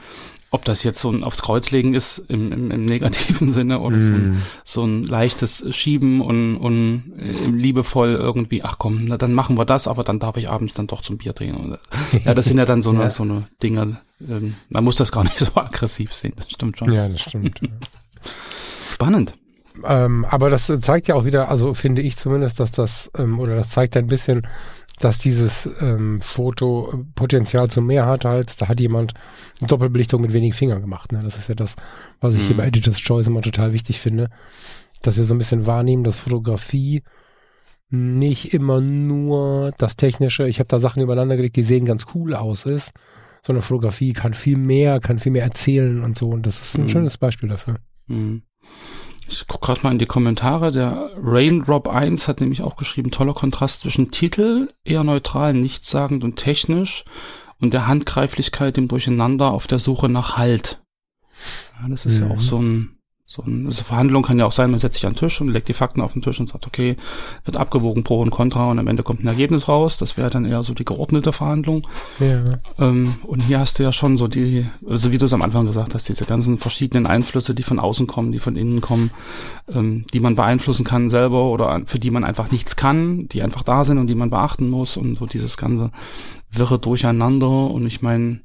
ob 0.50 0.64
das 0.64 0.82
jetzt 0.82 1.00
so 1.00 1.10
ein 1.10 1.22
aufs 1.22 1.42
Kreuz 1.42 1.70
legen 1.70 1.94
ist 1.94 2.18
im, 2.18 2.52
im, 2.52 2.70
im 2.70 2.84
negativen 2.84 3.52
Sinne 3.52 3.80
oder 3.80 3.98
mm. 3.98 4.00
so, 4.00 4.12
ein, 4.12 4.22
mhm. 4.22 4.42
so 4.64 4.84
ein 4.84 5.04
leichtes 5.04 5.64
Schieben 5.74 6.20
und, 6.20 6.56
und 6.56 7.12
äh, 7.18 7.50
liebevoll 7.50 8.14
irgendwie, 8.14 8.64
ach 8.64 8.76
komm, 8.78 9.04
na, 9.04 9.16
dann 9.16 9.32
machen 9.32 9.56
wir 9.56 9.64
das, 9.64 9.86
aber 9.86 10.02
dann 10.02 10.18
darf 10.18 10.36
ich 10.36 10.48
abends 10.48 10.74
dann 10.74 10.88
doch 10.88 11.02
zum 11.02 11.18
Bier 11.18 11.32
drehen. 11.32 11.76
Äh, 12.12 12.18
ja, 12.24 12.34
das 12.34 12.46
sind 12.46 12.58
ja 12.58 12.66
dann 12.66 12.82
so 12.82 12.90
eine, 12.90 13.02
ja. 13.02 13.10
so 13.10 13.22
eine 13.22 13.44
Dinge, 13.62 13.98
ähm, 14.28 14.54
man 14.68 14.84
muss 14.84 14.96
das 14.96 15.12
gar 15.12 15.22
nicht 15.22 15.38
so 15.38 15.52
aggressiv 15.54 16.12
sehen, 16.12 16.34
das 16.36 16.50
stimmt 16.50 16.78
schon. 16.78 16.92
Ja, 16.92 17.08
das 17.08 17.20
stimmt. 17.22 17.60
Spannend. 18.92 19.34
Ähm, 19.84 20.26
aber 20.28 20.50
das 20.50 20.70
zeigt 20.80 21.08
ja 21.08 21.14
auch 21.14 21.24
wieder, 21.24 21.48
also 21.48 21.74
finde 21.74 22.02
ich 22.02 22.16
zumindest, 22.16 22.60
dass 22.60 22.72
das, 22.72 23.10
ähm, 23.16 23.38
oder 23.38 23.54
das 23.54 23.70
zeigt 23.70 23.96
ein 23.96 24.08
bisschen, 24.08 24.46
dass 25.00 25.18
dieses 25.18 25.68
ähm, 25.80 26.20
Foto 26.20 27.04
Potenzial 27.14 27.68
zu 27.68 27.80
mehr 27.80 28.06
hat 28.06 28.26
als 28.26 28.56
da 28.56 28.68
hat 28.68 28.80
jemand 28.80 29.14
eine 29.58 29.68
Doppelbelichtung 29.68 30.20
mit 30.20 30.34
wenigen 30.34 30.52
Fingern 30.52 30.82
gemacht. 30.82 31.10
Ne? 31.10 31.20
Das 31.22 31.36
ist 31.36 31.48
ja 31.48 31.54
das, 31.54 31.74
was 32.20 32.34
ich 32.34 32.42
mhm. 32.42 32.46
hier 32.46 32.56
bei 32.58 32.66
Editor's 32.66 33.00
Choice 33.00 33.26
immer 33.26 33.40
total 33.40 33.72
wichtig 33.72 33.98
finde, 33.98 34.28
dass 35.02 35.16
wir 35.16 35.24
so 35.24 35.34
ein 35.34 35.38
bisschen 35.38 35.66
wahrnehmen, 35.66 36.04
dass 36.04 36.16
Fotografie 36.16 37.02
nicht 37.88 38.52
immer 38.52 38.80
nur 38.80 39.72
das 39.78 39.96
Technische, 39.96 40.46
ich 40.46 40.60
habe 40.60 40.68
da 40.68 40.78
Sachen 40.78 41.02
übereinander 41.02 41.36
gelegt, 41.36 41.56
die 41.56 41.64
sehen 41.64 41.86
ganz 41.86 42.06
cool 42.14 42.34
aus 42.34 42.66
ist, 42.66 42.92
sondern 43.42 43.62
Fotografie 43.62 44.12
kann 44.12 44.34
viel 44.34 44.58
mehr, 44.58 45.00
kann 45.00 45.18
viel 45.18 45.32
mehr 45.32 45.44
erzählen 45.44 46.04
und 46.04 46.16
so 46.16 46.28
und 46.28 46.46
das 46.46 46.60
ist 46.60 46.76
ein 46.76 46.84
mhm. 46.84 46.88
schönes 46.90 47.16
Beispiel 47.16 47.48
dafür. 47.48 47.78
Mhm. 48.06 48.42
Ich 49.30 49.46
gucke 49.46 49.66
gerade 49.66 49.82
mal 49.82 49.92
in 49.92 49.98
die 49.98 50.06
Kommentare. 50.06 50.72
Der 50.72 51.10
Raindrop 51.22 51.88
1 51.88 52.28
hat 52.28 52.40
nämlich 52.40 52.62
auch 52.62 52.76
geschrieben, 52.76 53.10
toller 53.10 53.32
Kontrast 53.32 53.80
zwischen 53.80 54.10
Titel, 54.10 54.72
eher 54.84 55.04
neutral, 55.04 55.54
nichtssagend 55.54 56.24
und 56.24 56.36
technisch 56.36 57.04
und 57.60 57.72
der 57.72 57.86
Handgreiflichkeit 57.86 58.76
im 58.78 58.88
Durcheinander 58.88 59.52
auf 59.52 59.66
der 59.66 59.78
Suche 59.78 60.08
nach 60.08 60.36
Halt. 60.36 60.82
Ja, 61.80 61.88
das 61.88 62.06
ist 62.06 62.20
mhm. 62.20 62.28
ja 62.28 62.34
auch 62.34 62.40
so 62.40 62.60
ein 62.60 62.99
so 63.32 63.44
eine 63.44 63.70
Verhandlung 63.70 64.24
kann 64.24 64.40
ja 64.40 64.44
auch 64.44 64.50
sein, 64.50 64.72
man 64.72 64.80
setzt 64.80 64.96
sich 64.96 65.06
an 65.06 65.12
den 65.12 65.18
Tisch 65.18 65.40
und 65.40 65.50
legt 65.50 65.68
die 65.68 65.72
Fakten 65.72 66.00
auf 66.00 66.14
den 66.14 66.20
Tisch 66.20 66.40
und 66.40 66.48
sagt, 66.48 66.66
okay, 66.66 66.96
wird 67.44 67.56
abgewogen 67.56 68.02
pro 68.02 68.20
und 68.20 68.30
contra 68.30 68.68
und 68.68 68.80
am 68.80 68.88
Ende 68.88 69.04
kommt 69.04 69.22
ein 69.22 69.28
Ergebnis 69.28 69.68
raus. 69.68 69.98
Das 69.98 70.16
wäre 70.16 70.30
dann 70.30 70.44
eher 70.44 70.64
so 70.64 70.74
die 70.74 70.84
geordnete 70.84 71.32
Verhandlung. 71.32 71.86
Ja. 72.18 72.42
Ähm, 72.80 73.14
und 73.22 73.38
hier 73.38 73.60
hast 73.60 73.78
du 73.78 73.84
ja 73.84 73.92
schon 73.92 74.18
so 74.18 74.26
die, 74.26 74.66
also 74.84 75.12
wie 75.12 75.18
du 75.18 75.26
es 75.26 75.32
am 75.32 75.42
Anfang 75.42 75.64
gesagt 75.64 75.94
hast, 75.94 76.08
diese 76.08 76.24
ganzen 76.24 76.58
verschiedenen 76.58 77.06
Einflüsse, 77.06 77.54
die 77.54 77.62
von 77.62 77.78
außen 77.78 78.08
kommen, 78.08 78.32
die 78.32 78.40
von 78.40 78.56
innen 78.56 78.80
kommen, 78.80 79.12
ähm, 79.72 80.06
die 80.12 80.18
man 80.18 80.34
beeinflussen 80.34 80.84
kann 80.84 81.08
selber 81.08 81.46
oder 81.46 81.82
für 81.84 82.00
die 82.00 82.10
man 82.10 82.24
einfach 82.24 82.50
nichts 82.50 82.74
kann, 82.74 83.28
die 83.28 83.42
einfach 83.42 83.62
da 83.62 83.84
sind 83.84 83.98
und 83.98 84.08
die 84.08 84.16
man 84.16 84.30
beachten 84.30 84.68
muss 84.68 84.96
und 84.96 85.20
so 85.20 85.26
dieses 85.26 85.56
ganze 85.56 85.92
wirre 86.50 86.80
Durcheinander. 86.80 87.70
Und 87.70 87.86
ich 87.86 88.02
meine, 88.02 88.40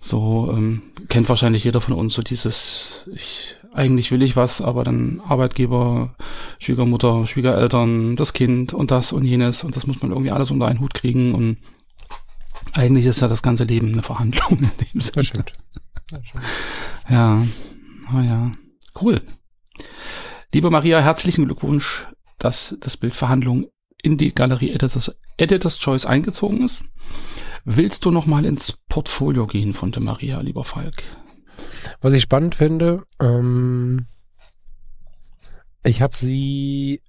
so 0.00 0.50
ähm, 0.50 0.80
kennt 1.10 1.28
wahrscheinlich 1.28 1.64
jeder 1.64 1.82
von 1.82 1.92
uns 1.92 2.14
so 2.14 2.22
dieses, 2.22 3.04
ich 3.14 3.56
eigentlich 3.74 4.10
will 4.10 4.22
ich 4.22 4.36
was, 4.36 4.60
aber 4.60 4.84
dann 4.84 5.20
Arbeitgeber, 5.26 6.14
Schwiegermutter, 6.58 7.26
Schwiegereltern, 7.26 8.16
das 8.16 8.32
Kind 8.32 8.74
und 8.74 8.90
das 8.90 9.12
und 9.12 9.24
jenes 9.24 9.64
und 9.64 9.76
das 9.76 9.86
muss 9.86 10.00
man 10.02 10.10
irgendwie 10.10 10.30
alles 10.30 10.50
unter 10.50 10.66
einen 10.66 10.80
Hut 10.80 10.94
kriegen 10.94 11.34
und 11.34 11.58
eigentlich 12.72 13.06
ist 13.06 13.20
ja 13.20 13.28
das 13.28 13.42
ganze 13.42 13.64
Leben 13.64 13.92
eine 13.92 14.02
Verhandlung 14.02 14.58
in 14.58 14.70
dem 14.86 15.00
Sinne. 15.00 15.14
Das 15.16 15.26
stimmt. 15.26 15.52
Das 16.10 16.26
stimmt. 16.26 16.44
Ja, 17.08 17.42
ah 18.12 18.22
ja, 18.22 18.52
cool. 19.00 19.22
Liebe 20.54 20.70
Maria, 20.70 21.00
herzlichen 21.00 21.46
Glückwunsch, 21.46 22.06
dass 22.38 22.76
das 22.80 22.96
Bild 22.96 23.14
Verhandlung 23.14 23.66
in 24.02 24.16
die 24.16 24.34
Galerie 24.34 24.70
Editors, 24.70 25.14
Editors 25.38 25.78
Choice 25.78 26.06
eingezogen 26.06 26.64
ist. 26.64 26.84
Willst 27.64 28.04
du 28.04 28.10
noch 28.10 28.26
mal 28.26 28.44
ins 28.44 28.82
Portfolio 28.88 29.46
gehen 29.46 29.72
von 29.72 29.92
der 29.92 30.02
Maria, 30.02 30.40
lieber 30.40 30.64
Falk? 30.64 31.02
Was 32.00 32.14
ich 32.14 32.22
spannend 32.22 32.54
finde, 32.54 33.04
ähm, 33.20 34.06
ich 35.84 36.02
habe 36.02 36.16
sie 36.16 37.02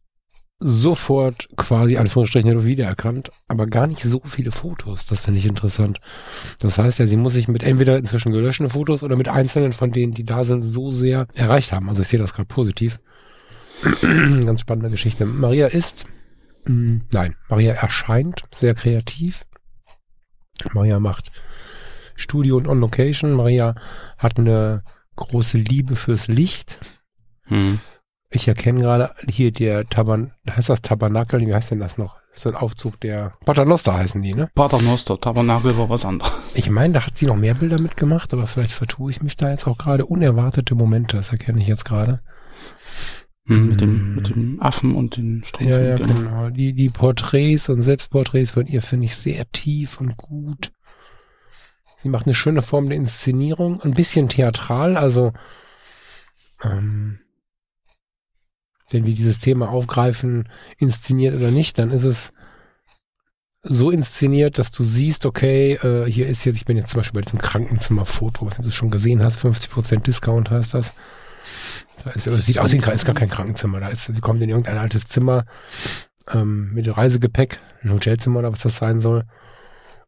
sofort 0.59 1.49
quasi 1.57 1.97
Anführungsstrichen 1.97 2.63
wiedererkannt, 2.63 3.31
aber 3.47 3.67
gar 3.67 3.85
nicht 3.85 4.03
so 4.03 4.21
viele 4.25 4.51
Fotos. 4.51 5.05
Das 5.05 5.21
finde 5.21 5.39
ich 5.39 5.45
interessant. 5.45 5.99
Das 6.59 6.77
heißt 6.77 6.99
ja, 6.99 7.07
sie 7.07 7.17
muss 7.17 7.33
sich 7.33 7.47
mit 7.47 7.63
entweder 7.63 7.97
inzwischen 7.97 8.31
gelöschten 8.31 8.69
Fotos 8.69 9.03
oder 9.03 9.17
mit 9.17 9.27
einzelnen 9.27 9.73
von 9.73 9.91
denen, 9.91 10.13
die 10.13 10.23
da 10.23 10.45
sind, 10.45 10.63
so 10.63 10.91
sehr 10.91 11.27
erreicht 11.33 11.73
haben. 11.73 11.89
Also 11.89 12.01
ich 12.01 12.07
sehe 12.07 12.19
das 12.19 12.33
gerade 12.33 12.47
positiv. 12.47 12.99
Ganz 14.01 14.61
spannende 14.61 14.89
Geschichte. 14.89 15.25
Maria 15.25 15.67
ist, 15.67 16.05
mh, 16.65 16.69
hm, 16.69 17.01
nein, 17.11 17.35
Maria 17.49 17.73
erscheint 17.73 18.43
sehr 18.53 18.73
kreativ. 18.73 19.45
Maria 20.71 20.99
macht 20.99 21.31
Studio 22.15 22.57
und 22.57 22.67
On 22.67 22.79
Location. 22.79 23.33
Maria 23.33 23.75
hat 24.17 24.37
eine 24.37 24.83
große 25.15 25.57
Liebe 25.57 25.95
fürs 25.95 26.27
Licht. 26.27 26.79
Hm. 27.43 27.79
Ich 28.29 28.47
erkenne 28.47 28.81
gerade 28.81 29.11
hier 29.29 29.51
der 29.51 29.85
Taban, 29.85 30.31
heißt 30.49 30.69
das 30.69 30.81
Tabernakel? 30.81 31.39
Wie 31.41 31.53
heißt 31.53 31.69
denn 31.71 31.79
das 31.79 31.99
noch? 31.99 32.17
So 32.35 32.49
ein 32.49 32.55
Aufzug 32.55 32.99
der 32.99 33.31
Paternoster 33.45 33.93
heißen 33.93 34.19
die, 34.23 34.33
ne? 34.33 34.49
Paternoster, 34.55 35.19
Tabernakel 35.19 35.77
war 35.77 35.89
was 35.89 36.03
anderes. 36.03 36.31
Ich 36.55 36.67
meine, 36.71 36.93
da 36.93 37.05
hat 37.05 37.15
sie 37.15 37.27
noch 37.27 37.35
mehr 37.35 37.53
Bilder 37.53 37.79
mitgemacht, 37.79 38.33
aber 38.33 38.47
vielleicht 38.47 38.71
vertue 38.71 39.11
ich 39.11 39.21
mich 39.21 39.37
da 39.37 39.51
jetzt 39.51 39.67
auch 39.67 39.77
gerade. 39.77 40.07
Unerwartete 40.07 40.73
Momente, 40.73 41.15
das 41.15 41.29
erkenne 41.29 41.61
ich 41.61 41.67
jetzt 41.67 41.85
gerade. 41.85 42.21
Hm, 43.45 43.69
mit, 43.69 43.81
dem, 43.81 44.15
mit 44.15 44.29
dem 44.29 44.61
Affen 44.61 44.95
und 44.95 45.17
den 45.17 45.43
Strophen. 45.45 45.69
Ja, 45.69 45.81
ja, 45.81 45.97
genau. 45.97 46.49
Die, 46.49 46.73
die 46.73 46.89
Porträts 46.89 47.69
und 47.69 47.83
Selbstporträts 47.83 48.51
von 48.51 48.65
ihr 48.65 48.81
finde 48.81 49.05
ich 49.05 49.15
sehr 49.15 49.45
tief 49.51 49.99
und 49.99 50.17
gut. 50.17 50.71
Sie 52.03 52.09
macht 52.09 52.25
eine 52.25 52.35
schöne 52.35 52.61
Form 52.61 52.89
der 52.89 52.97
Inszenierung, 52.97 53.81
ein 53.81 53.93
bisschen 53.93 54.27
theatral, 54.27 54.97
also 54.97 55.31
ähm, 56.61 57.19
wenn 58.89 59.05
wir 59.05 59.13
dieses 59.13 59.39
Thema 59.39 59.69
aufgreifen, 59.69 60.49
inszeniert 60.77 61.33
oder 61.33 61.49
nicht, 61.49 61.79
dann 61.79 61.91
ist 61.91 62.03
es 62.03 62.33
so 63.61 63.89
inszeniert, 63.89 64.59
dass 64.59 64.71
du 64.71 64.83
siehst, 64.83 65.25
okay, 65.25 65.75
äh, 65.75 66.11
hier 66.11 66.27
ist 66.27 66.43
jetzt, 66.43 66.57
ich 66.57 66.65
bin 66.65 66.75
jetzt 66.75 66.89
zum 66.89 66.99
Beispiel 66.99 67.21
bei 67.21 67.23
diesem 67.23 67.39
Krankenzimmerfoto, 67.39 68.45
was 68.45 68.57
du 68.57 68.69
schon 68.69 68.91
gesehen 68.91 69.23
hast, 69.23 69.39
50% 69.39 70.01
Discount 70.01 70.49
heißt 70.51 70.73
das. 70.73 70.93
Da 72.03 72.11
ist, 72.11 72.27
das 72.27 72.45
sieht 72.45 72.59
aus 72.59 72.73
wie 72.73 72.77
ist 72.79 73.05
gar 73.05 73.15
kein 73.15 73.29
Krankenzimmer. 73.29 73.79
Da 73.79 73.87
ist, 73.87 74.13
sie 74.13 74.19
kommt 74.19 74.41
in 74.41 74.49
irgendein 74.49 74.77
altes 74.77 75.05
Zimmer 75.05 75.45
ähm, 76.33 76.73
mit 76.73 76.97
Reisegepäck, 76.97 77.61
ein 77.81 77.93
Hotelzimmer 77.93 78.39
oder 78.39 78.51
was 78.51 78.63
das 78.63 78.75
sein 78.75 78.99
soll. 78.99 79.23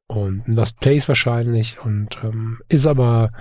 Und 0.07 0.43
das 0.47 0.73
Place 0.73 1.07
wahrscheinlich 1.07 1.83
und 1.83 2.19
ähm, 2.23 2.59
ist 2.69 2.85
aber, 2.85 3.31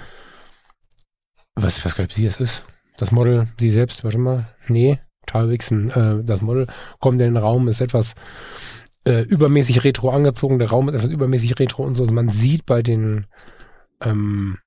was, 1.55 1.85
nicht, 1.85 1.99
ob 2.01 2.13
sie 2.13 2.27
es 2.27 2.41
ist. 2.41 2.65
Das 2.97 3.11
Model, 3.11 3.49
sie 3.59 3.71
selbst, 3.71 4.05
warte 4.05 4.19
mal, 4.19 4.49
nee, 4.69 4.99
Talwixen, 5.27 5.91
äh, 5.91 6.25
das 6.25 6.41
Model 6.41 6.67
kommt 7.01 7.21
in 7.21 7.35
den 7.35 7.37
Raum, 7.37 7.69
ist 7.69 7.81
etwas 7.81 8.15
äh, 9.05 9.23
übermäßig 9.23 9.85
retro 9.85 10.11
angezogen, 10.11 10.59
der 10.59 10.71
Raum 10.71 10.89
ist 10.89 10.95
etwas 10.95 11.11
übermäßig 11.11 11.59
retro 11.59 11.85
und 11.85 11.97
so. 11.97 12.03
Also 12.03 12.15
man 12.15 12.31
sieht 12.31 12.65
bei 12.65 12.83
den 12.83 13.27
ähm, 14.03 14.59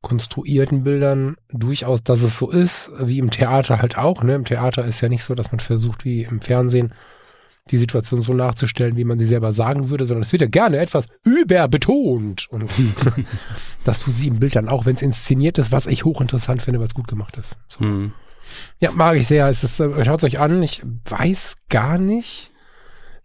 konstruierten 0.00 0.84
Bildern 0.84 1.36
durchaus, 1.50 2.02
dass 2.02 2.22
es 2.22 2.38
so 2.38 2.50
ist, 2.50 2.90
wie 2.98 3.18
im 3.18 3.30
Theater 3.30 3.80
halt 3.80 3.98
auch. 3.98 4.22
Ne? 4.22 4.34
Im 4.34 4.44
Theater 4.44 4.84
ist 4.84 5.00
ja 5.00 5.08
nicht 5.08 5.24
so, 5.24 5.34
dass 5.34 5.52
man 5.52 5.60
versucht, 5.60 6.04
wie 6.04 6.22
im 6.22 6.40
Fernsehen, 6.40 6.92
die 7.70 7.78
Situation 7.78 8.22
so 8.22 8.34
nachzustellen, 8.34 8.96
wie 8.96 9.04
man 9.04 9.18
sie 9.18 9.26
selber 9.26 9.52
sagen 9.52 9.88
würde, 9.88 10.06
sondern 10.06 10.24
es 10.24 10.32
wird 10.32 10.42
ja 10.42 10.48
gerne 10.48 10.78
etwas 10.78 11.06
überbetont. 11.24 12.48
Und 12.50 12.70
das 13.84 14.00
tut 14.00 14.16
sie 14.16 14.28
im 14.28 14.40
Bild 14.40 14.56
dann 14.56 14.68
auch, 14.68 14.84
wenn 14.84 14.96
es 14.96 15.02
inszeniert 15.02 15.58
ist, 15.58 15.70
was 15.70 15.86
ich 15.86 16.04
hochinteressant 16.04 16.62
finde, 16.62 16.80
was 16.80 16.94
gut 16.94 17.08
gemacht 17.08 17.36
ist. 17.36 17.56
So. 17.68 17.84
Mhm. 17.84 18.12
Ja, 18.80 18.90
mag 18.90 19.16
ich 19.16 19.26
sehr. 19.26 19.46
Es 19.46 19.62
ist, 19.64 19.80
äh, 19.80 20.04
schaut 20.04 20.24
euch 20.24 20.40
an. 20.40 20.62
Ich 20.62 20.82
weiß 21.08 21.54
gar 21.68 21.98
nicht, 21.98 22.50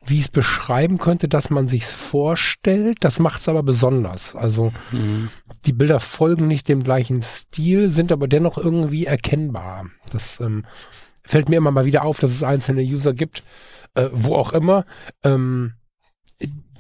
wie 0.06 0.16
ich 0.16 0.26
es 0.26 0.30
beschreiben 0.30 1.00
könnte, 1.00 1.28
dass 1.28 1.50
man 1.50 1.68
sich's 1.68 1.92
vorstellt. 1.92 2.98
Das 3.02 3.20
macht 3.20 3.42
es 3.42 3.50
aber 3.50 3.64
besonders. 3.64 4.36
Also 4.36 4.72
mhm. 4.92 5.30
die 5.66 5.74
Bilder 5.74 6.00
folgen 6.00 6.48
nicht 6.48 6.70
dem 6.70 6.84
gleichen 6.84 7.24
Stil, 7.24 7.92
sind 7.92 8.12
aber 8.12 8.28
dennoch 8.28 8.58
irgendwie 8.58 9.06
erkennbar. 9.06 9.88
Das 10.12 10.40
ähm, 10.40 10.64
fällt 11.28 11.50
mir 11.50 11.58
immer 11.58 11.72
mal 11.72 11.86
wieder 11.86 12.04
auf, 12.04 12.20
dass 12.20 12.32
es 12.32 12.44
einzelne 12.44 12.82
User 12.82 13.14
gibt, 13.14 13.44
äh, 13.94 14.10
wo 14.12 14.36
auch 14.36 14.54
immer, 14.54 14.86
ähm, 15.24 15.74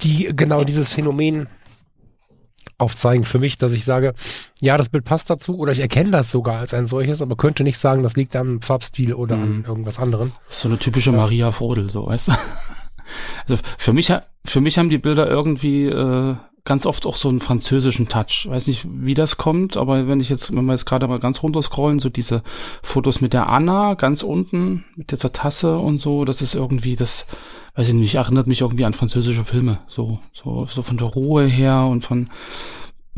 die 0.01 0.29
genau 0.35 0.63
dieses 0.63 0.89
Phänomen 0.89 1.47
aufzeigen 2.77 3.23
für 3.23 3.39
mich, 3.39 3.57
dass 3.57 3.71
ich 3.71 3.85
sage, 3.85 4.13
ja, 4.61 4.77
das 4.77 4.89
Bild 4.89 5.03
passt 5.03 5.29
dazu 5.29 5.57
oder 5.57 5.71
ich 5.71 5.79
erkenne 5.79 6.11
das 6.11 6.31
sogar 6.31 6.59
als 6.59 6.73
ein 6.73 6.87
solches, 6.87 7.21
aber 7.21 7.35
könnte 7.35 7.63
nicht 7.63 7.79
sagen, 7.79 8.03
das 8.03 8.15
liegt 8.15 8.35
am 8.35 8.61
Farbstil 8.61 9.13
oder 9.13 9.35
mhm. 9.35 9.43
an 9.43 9.65
irgendwas 9.67 9.99
anderem. 9.99 10.31
So 10.49 10.67
eine 10.67 10.77
typische 10.77 11.11
ja. 11.11 11.17
Maria 11.17 11.51
Frodel, 11.51 11.89
so 11.89 12.05
weißt 12.07 12.29
du. 12.29 12.33
Also 13.47 13.63
für 13.77 13.93
mich, 13.93 14.13
für 14.43 14.59
mich 14.59 14.77
haben 14.77 14.89
die 14.89 14.97
Bilder 14.97 15.29
irgendwie 15.29 15.85
äh, 15.85 16.35
ganz 16.67 16.85
oft 16.85 17.05
auch 17.05 17.15
so 17.15 17.29
einen 17.29 17.39
französischen 17.39 18.09
Touch. 18.09 18.45
Weiß 18.49 18.67
nicht, 18.67 18.85
wie 18.89 19.13
das 19.13 19.37
kommt, 19.37 19.77
aber 19.77 20.09
wenn 20.09 20.19
ich 20.19 20.27
jetzt, 20.27 20.53
wenn 20.53 20.65
wir 20.65 20.73
jetzt 20.73 20.85
gerade 20.85 21.07
mal 21.07 21.17
ganz 21.17 21.41
runter 21.41 21.61
scrollen, 21.61 21.99
so 21.99 22.09
diese 22.09 22.43
Fotos 22.83 23.21
mit 23.21 23.33
der 23.33 23.47
Anna 23.47 23.93
ganz 23.93 24.21
unten, 24.21 24.83
mit 24.97 25.11
dieser 25.11 25.31
Tasse 25.31 25.77
und 25.79 25.99
so, 25.99 26.25
das 26.25 26.41
ist 26.41 26.55
irgendwie 26.55 26.97
das, 26.97 27.25
weiß 27.75 27.87
ich 27.87 27.93
nicht, 27.93 28.15
erinnert 28.15 28.47
mich 28.47 28.61
irgendwie 28.61 28.83
an 28.83 28.93
französische 28.93 29.45
Filme. 29.45 29.79
So, 29.87 30.19
so, 30.33 30.67
so 30.69 30.81
von 30.81 30.97
der 30.97 31.07
Ruhe 31.07 31.45
her 31.45 31.87
und 31.89 32.03
von, 32.03 32.29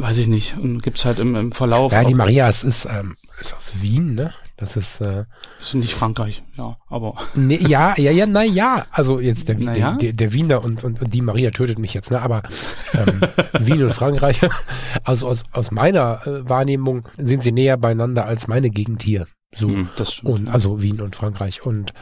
weiß 0.02 0.18
ich 0.20 0.28
nicht. 0.28 0.58
Und 0.58 0.82
gibt's 0.82 1.06
halt 1.06 1.20
im, 1.20 1.36
im 1.36 1.52
Verlauf. 1.52 1.92
Ja, 1.92 2.04
die 2.04 2.14
Maria, 2.14 2.48
es 2.48 2.64
ist, 2.64 2.86
ähm, 2.86 3.16
ist 3.40 3.54
aus 3.56 3.82
Wien, 3.82 4.16
ne? 4.16 4.34
Das 4.58 4.76
ist, 4.76 5.00
äh, 5.00 5.24
ist 5.62 5.74
nicht 5.74 5.94
Frankreich, 5.94 6.44
ja, 6.58 6.78
aber. 6.90 7.16
Nee, 7.36 7.60
ja, 7.66 7.94
ja, 7.98 8.12
ja, 8.12 8.26
na 8.26 8.44
ja. 8.44 8.86
Also 8.92 9.20
jetzt 9.20 9.48
der, 9.48 9.56
der, 9.56 9.96
der, 9.96 10.14
der, 10.14 10.34
Wiener 10.34 10.64
und, 10.64 10.84
und, 10.84 11.02
und 11.02 11.14
die 11.14 11.22
Maria 11.22 11.52
tötet 11.52 11.80
mich 11.80 11.94
jetzt, 11.94 12.12
ne? 12.12 12.22
Aber 12.22 12.44
ähm, 12.94 13.22
Wien 13.60 13.84
und 13.84 13.94
Frankreich, 13.94 14.42
also 15.04 15.28
aus, 15.28 15.44
aus 15.54 15.72
meiner 15.72 16.28
äh, 16.28 16.50
Wahrnehmung 16.50 17.08
sind 17.18 17.42
sie 17.42 17.54
näher 17.54 17.78
beieinander 17.78 18.26
als 18.26 18.48
meine 18.48 18.70
Gegend 18.70 19.04
hier. 19.04 19.28
So. 19.56 19.70
Hm, 19.70 19.90
das 19.96 20.14
stimmt. 20.14 20.30
Und 20.30 20.50
also 20.50 20.82
Wien 20.82 21.02
und 21.02 21.16
Frankreich. 21.16 21.66
Und 21.66 21.94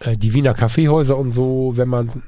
äh, 0.00 0.16
die 0.16 0.32
Wiener 0.32 0.54
Kaffeehäuser 0.54 1.16
und 1.16 1.32
so, 1.32 1.72
wenn 1.76 1.88
man, 1.88 2.22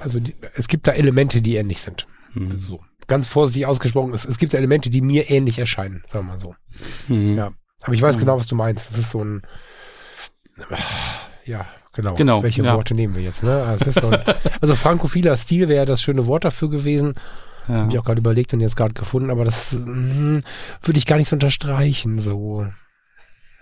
also 0.00 0.18
die, 0.18 0.34
es 0.54 0.68
gibt 0.68 0.86
da 0.86 0.92
Elemente, 0.92 1.42
die 1.42 1.56
ähnlich 1.56 1.80
sind. 1.80 2.06
Hm. 2.32 2.58
So. 2.58 2.80
Ganz 3.06 3.26
vorsichtig 3.28 3.66
ausgesprochen, 3.66 4.14
es, 4.14 4.24
es 4.24 4.38
gibt 4.38 4.54
Elemente, 4.54 4.90
die 4.90 5.00
mir 5.00 5.30
ähnlich 5.30 5.58
erscheinen, 5.58 6.02
sagen 6.08 6.26
wir 6.26 6.34
mal 6.34 6.40
so. 6.40 6.54
Hm. 7.08 7.36
Ja. 7.36 7.52
Aber 7.82 7.94
ich 7.94 8.02
weiß 8.02 8.16
mhm. 8.16 8.20
genau, 8.20 8.38
was 8.38 8.46
du 8.46 8.54
meinst. 8.54 8.90
Das 8.90 8.98
ist 8.98 9.10
so 9.10 9.24
ein, 9.24 9.42
ja, 11.44 11.66
genau. 11.92 12.14
genau 12.14 12.42
Welche 12.42 12.62
ja. 12.62 12.74
Worte 12.74 12.94
nehmen 12.94 13.14
wir 13.14 13.22
jetzt? 13.22 13.42
Ne? 13.42 13.62
Also, 13.64 13.90
so 13.90 14.08
ein, 14.08 14.22
also 14.60 14.74
frankophiler 14.74 15.36
Stil 15.36 15.68
wäre 15.68 15.86
das 15.86 16.02
schöne 16.02 16.26
Wort 16.26 16.44
dafür 16.44 16.70
gewesen. 16.70 17.14
Ja. 17.68 17.74
Habe 17.74 17.92
ich 17.92 17.98
auch 17.98 18.04
gerade 18.04 18.20
überlegt 18.20 18.52
und 18.52 18.60
jetzt 18.60 18.76
gerade 18.76 18.94
gefunden, 18.94 19.30
aber 19.30 19.44
das 19.44 19.72
mh, 19.72 19.84
hm, 19.84 20.42
würde 20.82 20.98
ich 20.98 21.06
gar 21.06 21.16
nicht 21.16 21.28
so 21.28 21.36
unterstreichen. 21.36 22.18
So. 22.18 22.66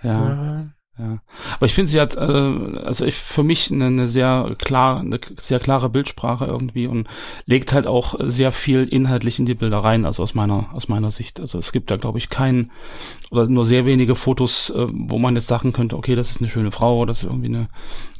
Ja. 0.02 0.12
ja. 0.12 0.66
Ja. 0.98 1.18
Aber 1.54 1.66
ich 1.66 1.74
finde, 1.74 1.90
sie 1.90 2.00
hat, 2.00 2.16
äh, 2.16 2.20
also 2.20 3.04
ich, 3.04 3.14
für 3.14 3.44
mich 3.44 3.70
eine, 3.70 3.86
eine 3.86 4.08
sehr 4.08 4.54
klar, 4.58 5.00
eine 5.00 5.20
sehr 5.38 5.60
klare 5.60 5.88
Bildsprache 5.88 6.46
irgendwie 6.46 6.86
und 6.88 7.06
legt 7.46 7.72
halt 7.72 7.86
auch 7.86 8.16
sehr 8.18 8.50
viel 8.50 8.84
inhaltlich 8.84 9.38
in 9.38 9.46
die 9.46 9.54
Bilder 9.54 9.78
rein, 9.78 10.04
also 10.04 10.22
aus 10.22 10.34
meiner, 10.34 10.66
aus 10.72 10.88
meiner 10.88 11.10
Sicht. 11.10 11.38
Also 11.38 11.58
es 11.58 11.70
gibt 11.70 11.90
da, 11.90 11.96
glaube 11.96 12.18
ich, 12.18 12.30
keinen 12.30 12.72
oder 13.30 13.46
nur 13.46 13.64
sehr 13.64 13.86
wenige 13.86 14.14
Fotos, 14.14 14.70
äh, 14.70 14.86
wo 14.90 15.18
man 15.18 15.36
jetzt 15.36 15.46
sagen 15.46 15.72
könnte, 15.72 15.96
okay, 15.96 16.14
das 16.14 16.30
ist 16.30 16.40
eine 16.40 16.48
schöne 16.48 16.70
Frau, 16.70 17.06
das 17.06 17.18
ist 17.18 17.24
irgendwie 17.24 17.48
eine, 17.48 17.68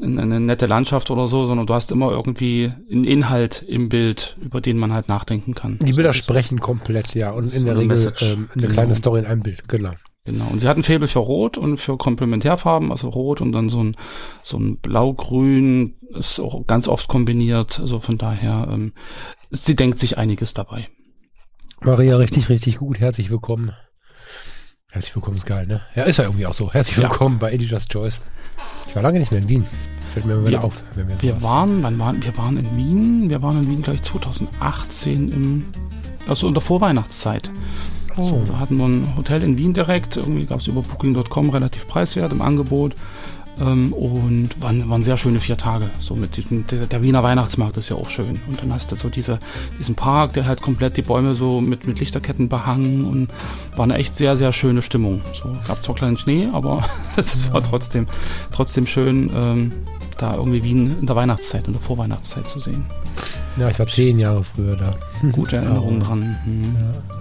eine, 0.03 0.23
eine 0.23 0.41
nette 0.41 0.67
Landschaft 0.67 1.11
oder 1.11 1.29
so, 1.29 1.47
sondern 1.47 1.67
du 1.67 1.75
hast 1.75 1.91
immer 1.91 2.11
irgendwie 2.11 2.73
einen 2.91 3.05
Inhalt 3.05 3.65
im 3.67 3.89
Bild, 3.89 4.37
über 4.41 4.61
den 4.61 4.79
man 4.79 4.93
halt 4.93 5.09
nachdenken 5.09 5.55
kann. 5.55 5.79
Die 5.81 5.95
Bilder 5.95 6.13
so, 6.13 6.19
sprechen 6.19 6.61
komplett, 6.61 7.15
ja, 7.15 7.31
und 7.31 7.53
in 7.53 7.65
der 7.65 7.77
Regel 7.77 7.89
Message, 7.89 8.23
ähm, 8.23 8.49
eine 8.53 8.63
genau. 8.63 8.75
kleine 8.75 8.95
Story 8.95 9.21
in 9.21 9.27
einem 9.27 9.43
Bild, 9.43 9.69
genau. 9.69 9.93
Genau. 10.29 10.49
Und 10.49 10.61
sie 10.61 10.69
hat 10.69 10.77
ein 10.77 10.83
Faible 10.83 11.09
für 11.09 11.21
Rot 11.21 11.57
und 11.57 11.79
für 11.79 11.97
Komplementärfarben, 11.97 12.93
also 12.93 13.09
Rot 13.09 13.41
und 13.41 13.53
dann 13.53 13.71
so 13.71 13.83
ein, 13.83 13.97
so 14.43 14.59
ein 14.59 14.77
Blau-Grün 14.77 15.95
ist 16.11 16.39
auch 16.39 16.67
ganz 16.67 16.87
oft 16.87 17.09
kombiniert. 17.09 17.81
Also 17.81 17.99
von 17.99 18.19
daher, 18.19 18.69
ähm, 18.71 18.93
sie 19.51 19.75
denkt 19.75 19.99
sich 19.99 20.19
einiges 20.19 20.53
dabei. 20.53 20.87
Maria, 21.81 22.17
richtig, 22.17 22.51
richtig 22.51 22.77
gut. 22.77 23.01
Herzlich 23.01 23.31
willkommen. 23.31 23.73
Herzlich 24.91 25.17
willkommen 25.17 25.39
ist 25.39 25.47
geil, 25.47 25.67
ne? 25.67 25.81
Ja, 25.95 26.03
ist 26.03 26.19
ja 26.19 26.25
irgendwie 26.25 26.45
auch 26.45 26.53
so. 26.53 26.71
Herzlich 26.71 26.99
willkommen 26.99 27.37
ja. 27.37 27.47
bei 27.47 27.53
Editor's 27.55 27.89
Choice. 27.89 28.21
Ich 28.87 28.95
war 28.95 29.03
lange 29.03 29.21
nicht 29.21 29.31
mehr 29.31 29.41
in 29.41 29.49
Wien. 29.49 29.67
Fällt 30.13 30.27
mir 30.27 30.35
immer 30.35 30.47
wieder 30.47 30.63
auf. 30.63 30.75
Wenn 30.95 31.09
wir 31.09 31.23
wir 31.23 31.43
waren, 31.43 31.83
wann 31.83 31.99
waren, 31.99 32.23
wir 32.23 32.37
waren 32.37 32.59
in 32.59 32.77
Wien, 32.77 33.31
wir 33.31 33.41
waren 33.41 33.63
in 33.63 33.71
Wien 33.71 33.81
gleich 33.81 34.03
2018 34.03 35.33
im, 35.33 35.65
also 36.27 36.49
in 36.49 36.53
der 36.53 36.61
Vorweihnachtszeit. 36.61 37.51
Oh. 38.19 38.23
So, 38.23 38.43
da 38.47 38.59
hatten 38.59 38.77
wir 38.77 38.87
ein 38.87 39.17
Hotel 39.17 39.43
in 39.43 39.57
Wien 39.57 39.73
direkt. 39.73 40.17
Irgendwie 40.17 40.45
gab 40.45 40.61
es 40.61 40.67
über 40.67 40.83
Booking.com 40.83 41.51
relativ 41.51 41.87
preiswert 41.87 42.33
im 42.33 42.43
Angebot. 42.43 42.95
Ähm, 43.61 43.93
und 43.93 44.61
waren, 44.61 44.89
waren 44.89 45.03
sehr 45.03 45.17
schöne 45.17 45.41
vier 45.41 45.57
Tage. 45.57 45.91
So 45.99 46.15
mit 46.15 46.37
diesem, 46.37 46.67
der, 46.67 46.87
der, 46.87 47.03
Wiener 47.03 47.23
Weihnachtsmarkt 47.23 47.77
ist 47.77 47.89
ja 47.89 47.97
auch 47.97 48.11
schön. 48.11 48.41
Und 48.47 48.63
dann 48.63 48.73
hast 48.73 48.93
du 48.93 48.97
so 48.97 49.09
diese, 49.09 49.39
diesen 49.79 49.95
Park, 49.95 50.33
der 50.33 50.47
halt 50.47 50.63
komplett 50.63 50.97
die 50.97 51.03
Bäume 51.03 51.35
so 51.35 51.61
mit, 51.61 51.87
mit 51.87 51.99
Lichterketten 51.99 52.49
behangen 52.49 53.05
und 53.05 53.29
war 53.77 53.85
eine 53.85 53.95
echt 53.95 54.17
sehr, 54.17 54.37
sehr 54.37 54.53
schöne 54.53 54.83
Stimmung. 54.83 55.23
So 55.33 55.57
gab 55.67 55.83
zwar 55.83 55.95
kleinen 55.95 56.19
Schnee, 56.19 56.49
aber 56.53 56.85
es 57.17 57.53
war 57.53 57.63
trotzdem, 57.63 58.07
trotzdem 58.53 58.87
schön, 58.87 59.31
ähm, 59.35 59.73
da 60.19 60.35
irgendwie 60.35 60.63
Wien 60.63 60.97
in 61.01 61.07
der 61.07 61.17
Weihnachtszeit, 61.17 61.67
in 61.67 61.73
der 61.73 61.83
Vorweihnachtszeit 61.83 62.49
zu 62.49 62.59
sehen. 62.59 62.85
Ja, 63.57 63.69
ich 63.69 63.79
war 63.79 63.87
zehn 63.87 64.19
Jahre 64.19 64.45
früher 64.45 64.77
da. 64.77 64.95
Gute 65.33 65.57
Erinnerungen 65.57 66.01
dran. 66.01 66.39
Hm. 66.45 66.77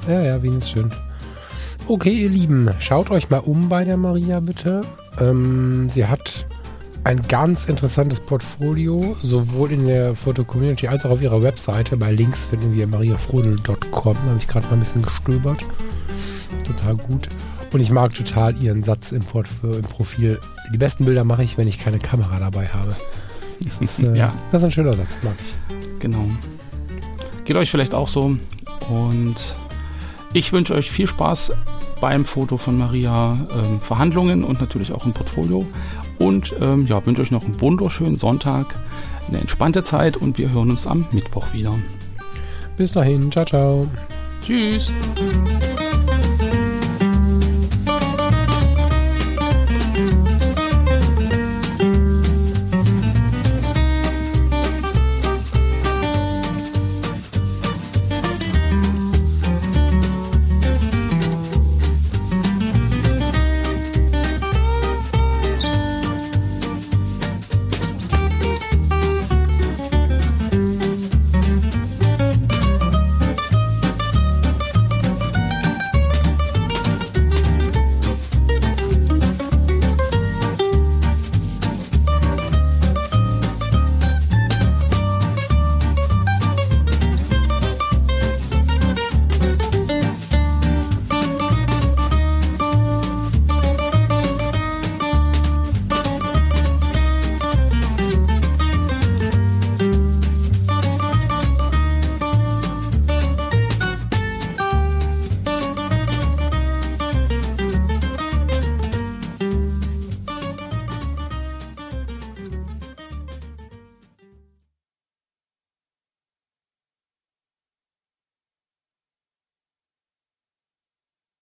Ja. 0.07 0.13
ja, 0.13 0.25
ja, 0.25 0.43
Wien 0.43 0.57
ist 0.57 0.69
schön. 0.69 0.91
Okay, 1.87 2.11
ihr 2.11 2.29
Lieben, 2.29 2.69
schaut 2.79 3.11
euch 3.11 3.29
mal 3.29 3.39
um 3.39 3.69
bei 3.69 3.85
der 3.85 3.95
Maria 3.95 4.39
bitte. 4.39 4.81
Ähm, 5.19 5.89
sie 5.89 6.05
hat 6.05 6.45
ein 7.05 7.25
ganz 7.29 7.65
interessantes 7.65 8.19
Portfolio, 8.19 8.99
sowohl 9.23 9.71
in 9.71 9.87
der 9.87 10.13
Foto-Community 10.13 10.87
als 10.87 11.05
auch 11.05 11.11
auf 11.11 11.21
ihrer 11.21 11.41
Webseite. 11.41 11.95
Bei 11.95 12.11
Links 12.11 12.47
finden 12.47 12.75
wir 12.75 12.85
mariafrodel.com. 12.87 14.13
Da 14.15 14.29
habe 14.29 14.39
ich 14.39 14.47
gerade 14.47 14.67
mal 14.67 14.73
ein 14.73 14.79
bisschen 14.81 15.01
gestöbert. 15.01 15.63
Total 16.65 16.97
gut. 16.97 17.29
Und 17.73 17.81
ich 17.81 17.91
mag 17.91 18.13
total 18.13 18.61
ihren 18.61 18.83
Satz 18.83 19.11
im, 19.11 19.23
im 19.63 19.81
Profil. 19.83 20.39
Die 20.73 20.77
besten 20.77 21.05
Bilder 21.05 21.23
mache 21.23 21.43
ich, 21.43 21.57
wenn 21.57 21.67
ich 21.67 21.79
keine 21.79 21.99
Kamera 21.99 22.39
dabei 22.39 22.67
habe. 22.67 22.95
Das 23.61 23.77
ist, 23.79 23.99
äh, 23.99 24.15
ja. 24.17 24.33
das 24.51 24.61
ist 24.61 24.65
ein 24.65 24.71
schöner 24.71 24.95
Satz, 24.95 25.17
mag 25.23 25.35
ich. 25.41 25.99
Genau. 25.99 26.25
Geht 27.45 27.55
euch 27.55 27.69
vielleicht 27.69 27.93
auch 27.93 28.07
so. 28.07 28.37
Und 28.89 29.35
ich 30.33 30.53
wünsche 30.53 30.75
euch 30.75 30.89
viel 30.91 31.07
Spaß 31.07 31.53
beim 31.99 32.25
Foto 32.25 32.57
von 32.57 32.77
Maria 32.77 33.47
ähm, 33.51 33.81
Verhandlungen 33.81 34.43
und 34.43 34.61
natürlich 34.61 34.91
auch 34.91 35.05
im 35.05 35.13
Portfolio. 35.13 35.65
Und 36.19 36.55
ähm, 36.61 36.85
ja, 36.87 37.05
wünsche 37.05 37.21
euch 37.21 37.31
noch 37.31 37.43
einen 37.43 37.59
wunderschönen 37.61 38.17
Sonntag, 38.17 38.75
eine 39.27 39.39
entspannte 39.39 39.83
Zeit 39.83 40.17
und 40.17 40.37
wir 40.37 40.51
hören 40.51 40.71
uns 40.71 40.87
am 40.87 41.05
Mittwoch 41.11 41.53
wieder. 41.53 41.73
Bis 42.75 42.91
dahin, 42.91 43.31
ciao, 43.31 43.45
ciao. 43.45 43.87
Tschüss. 44.41 44.91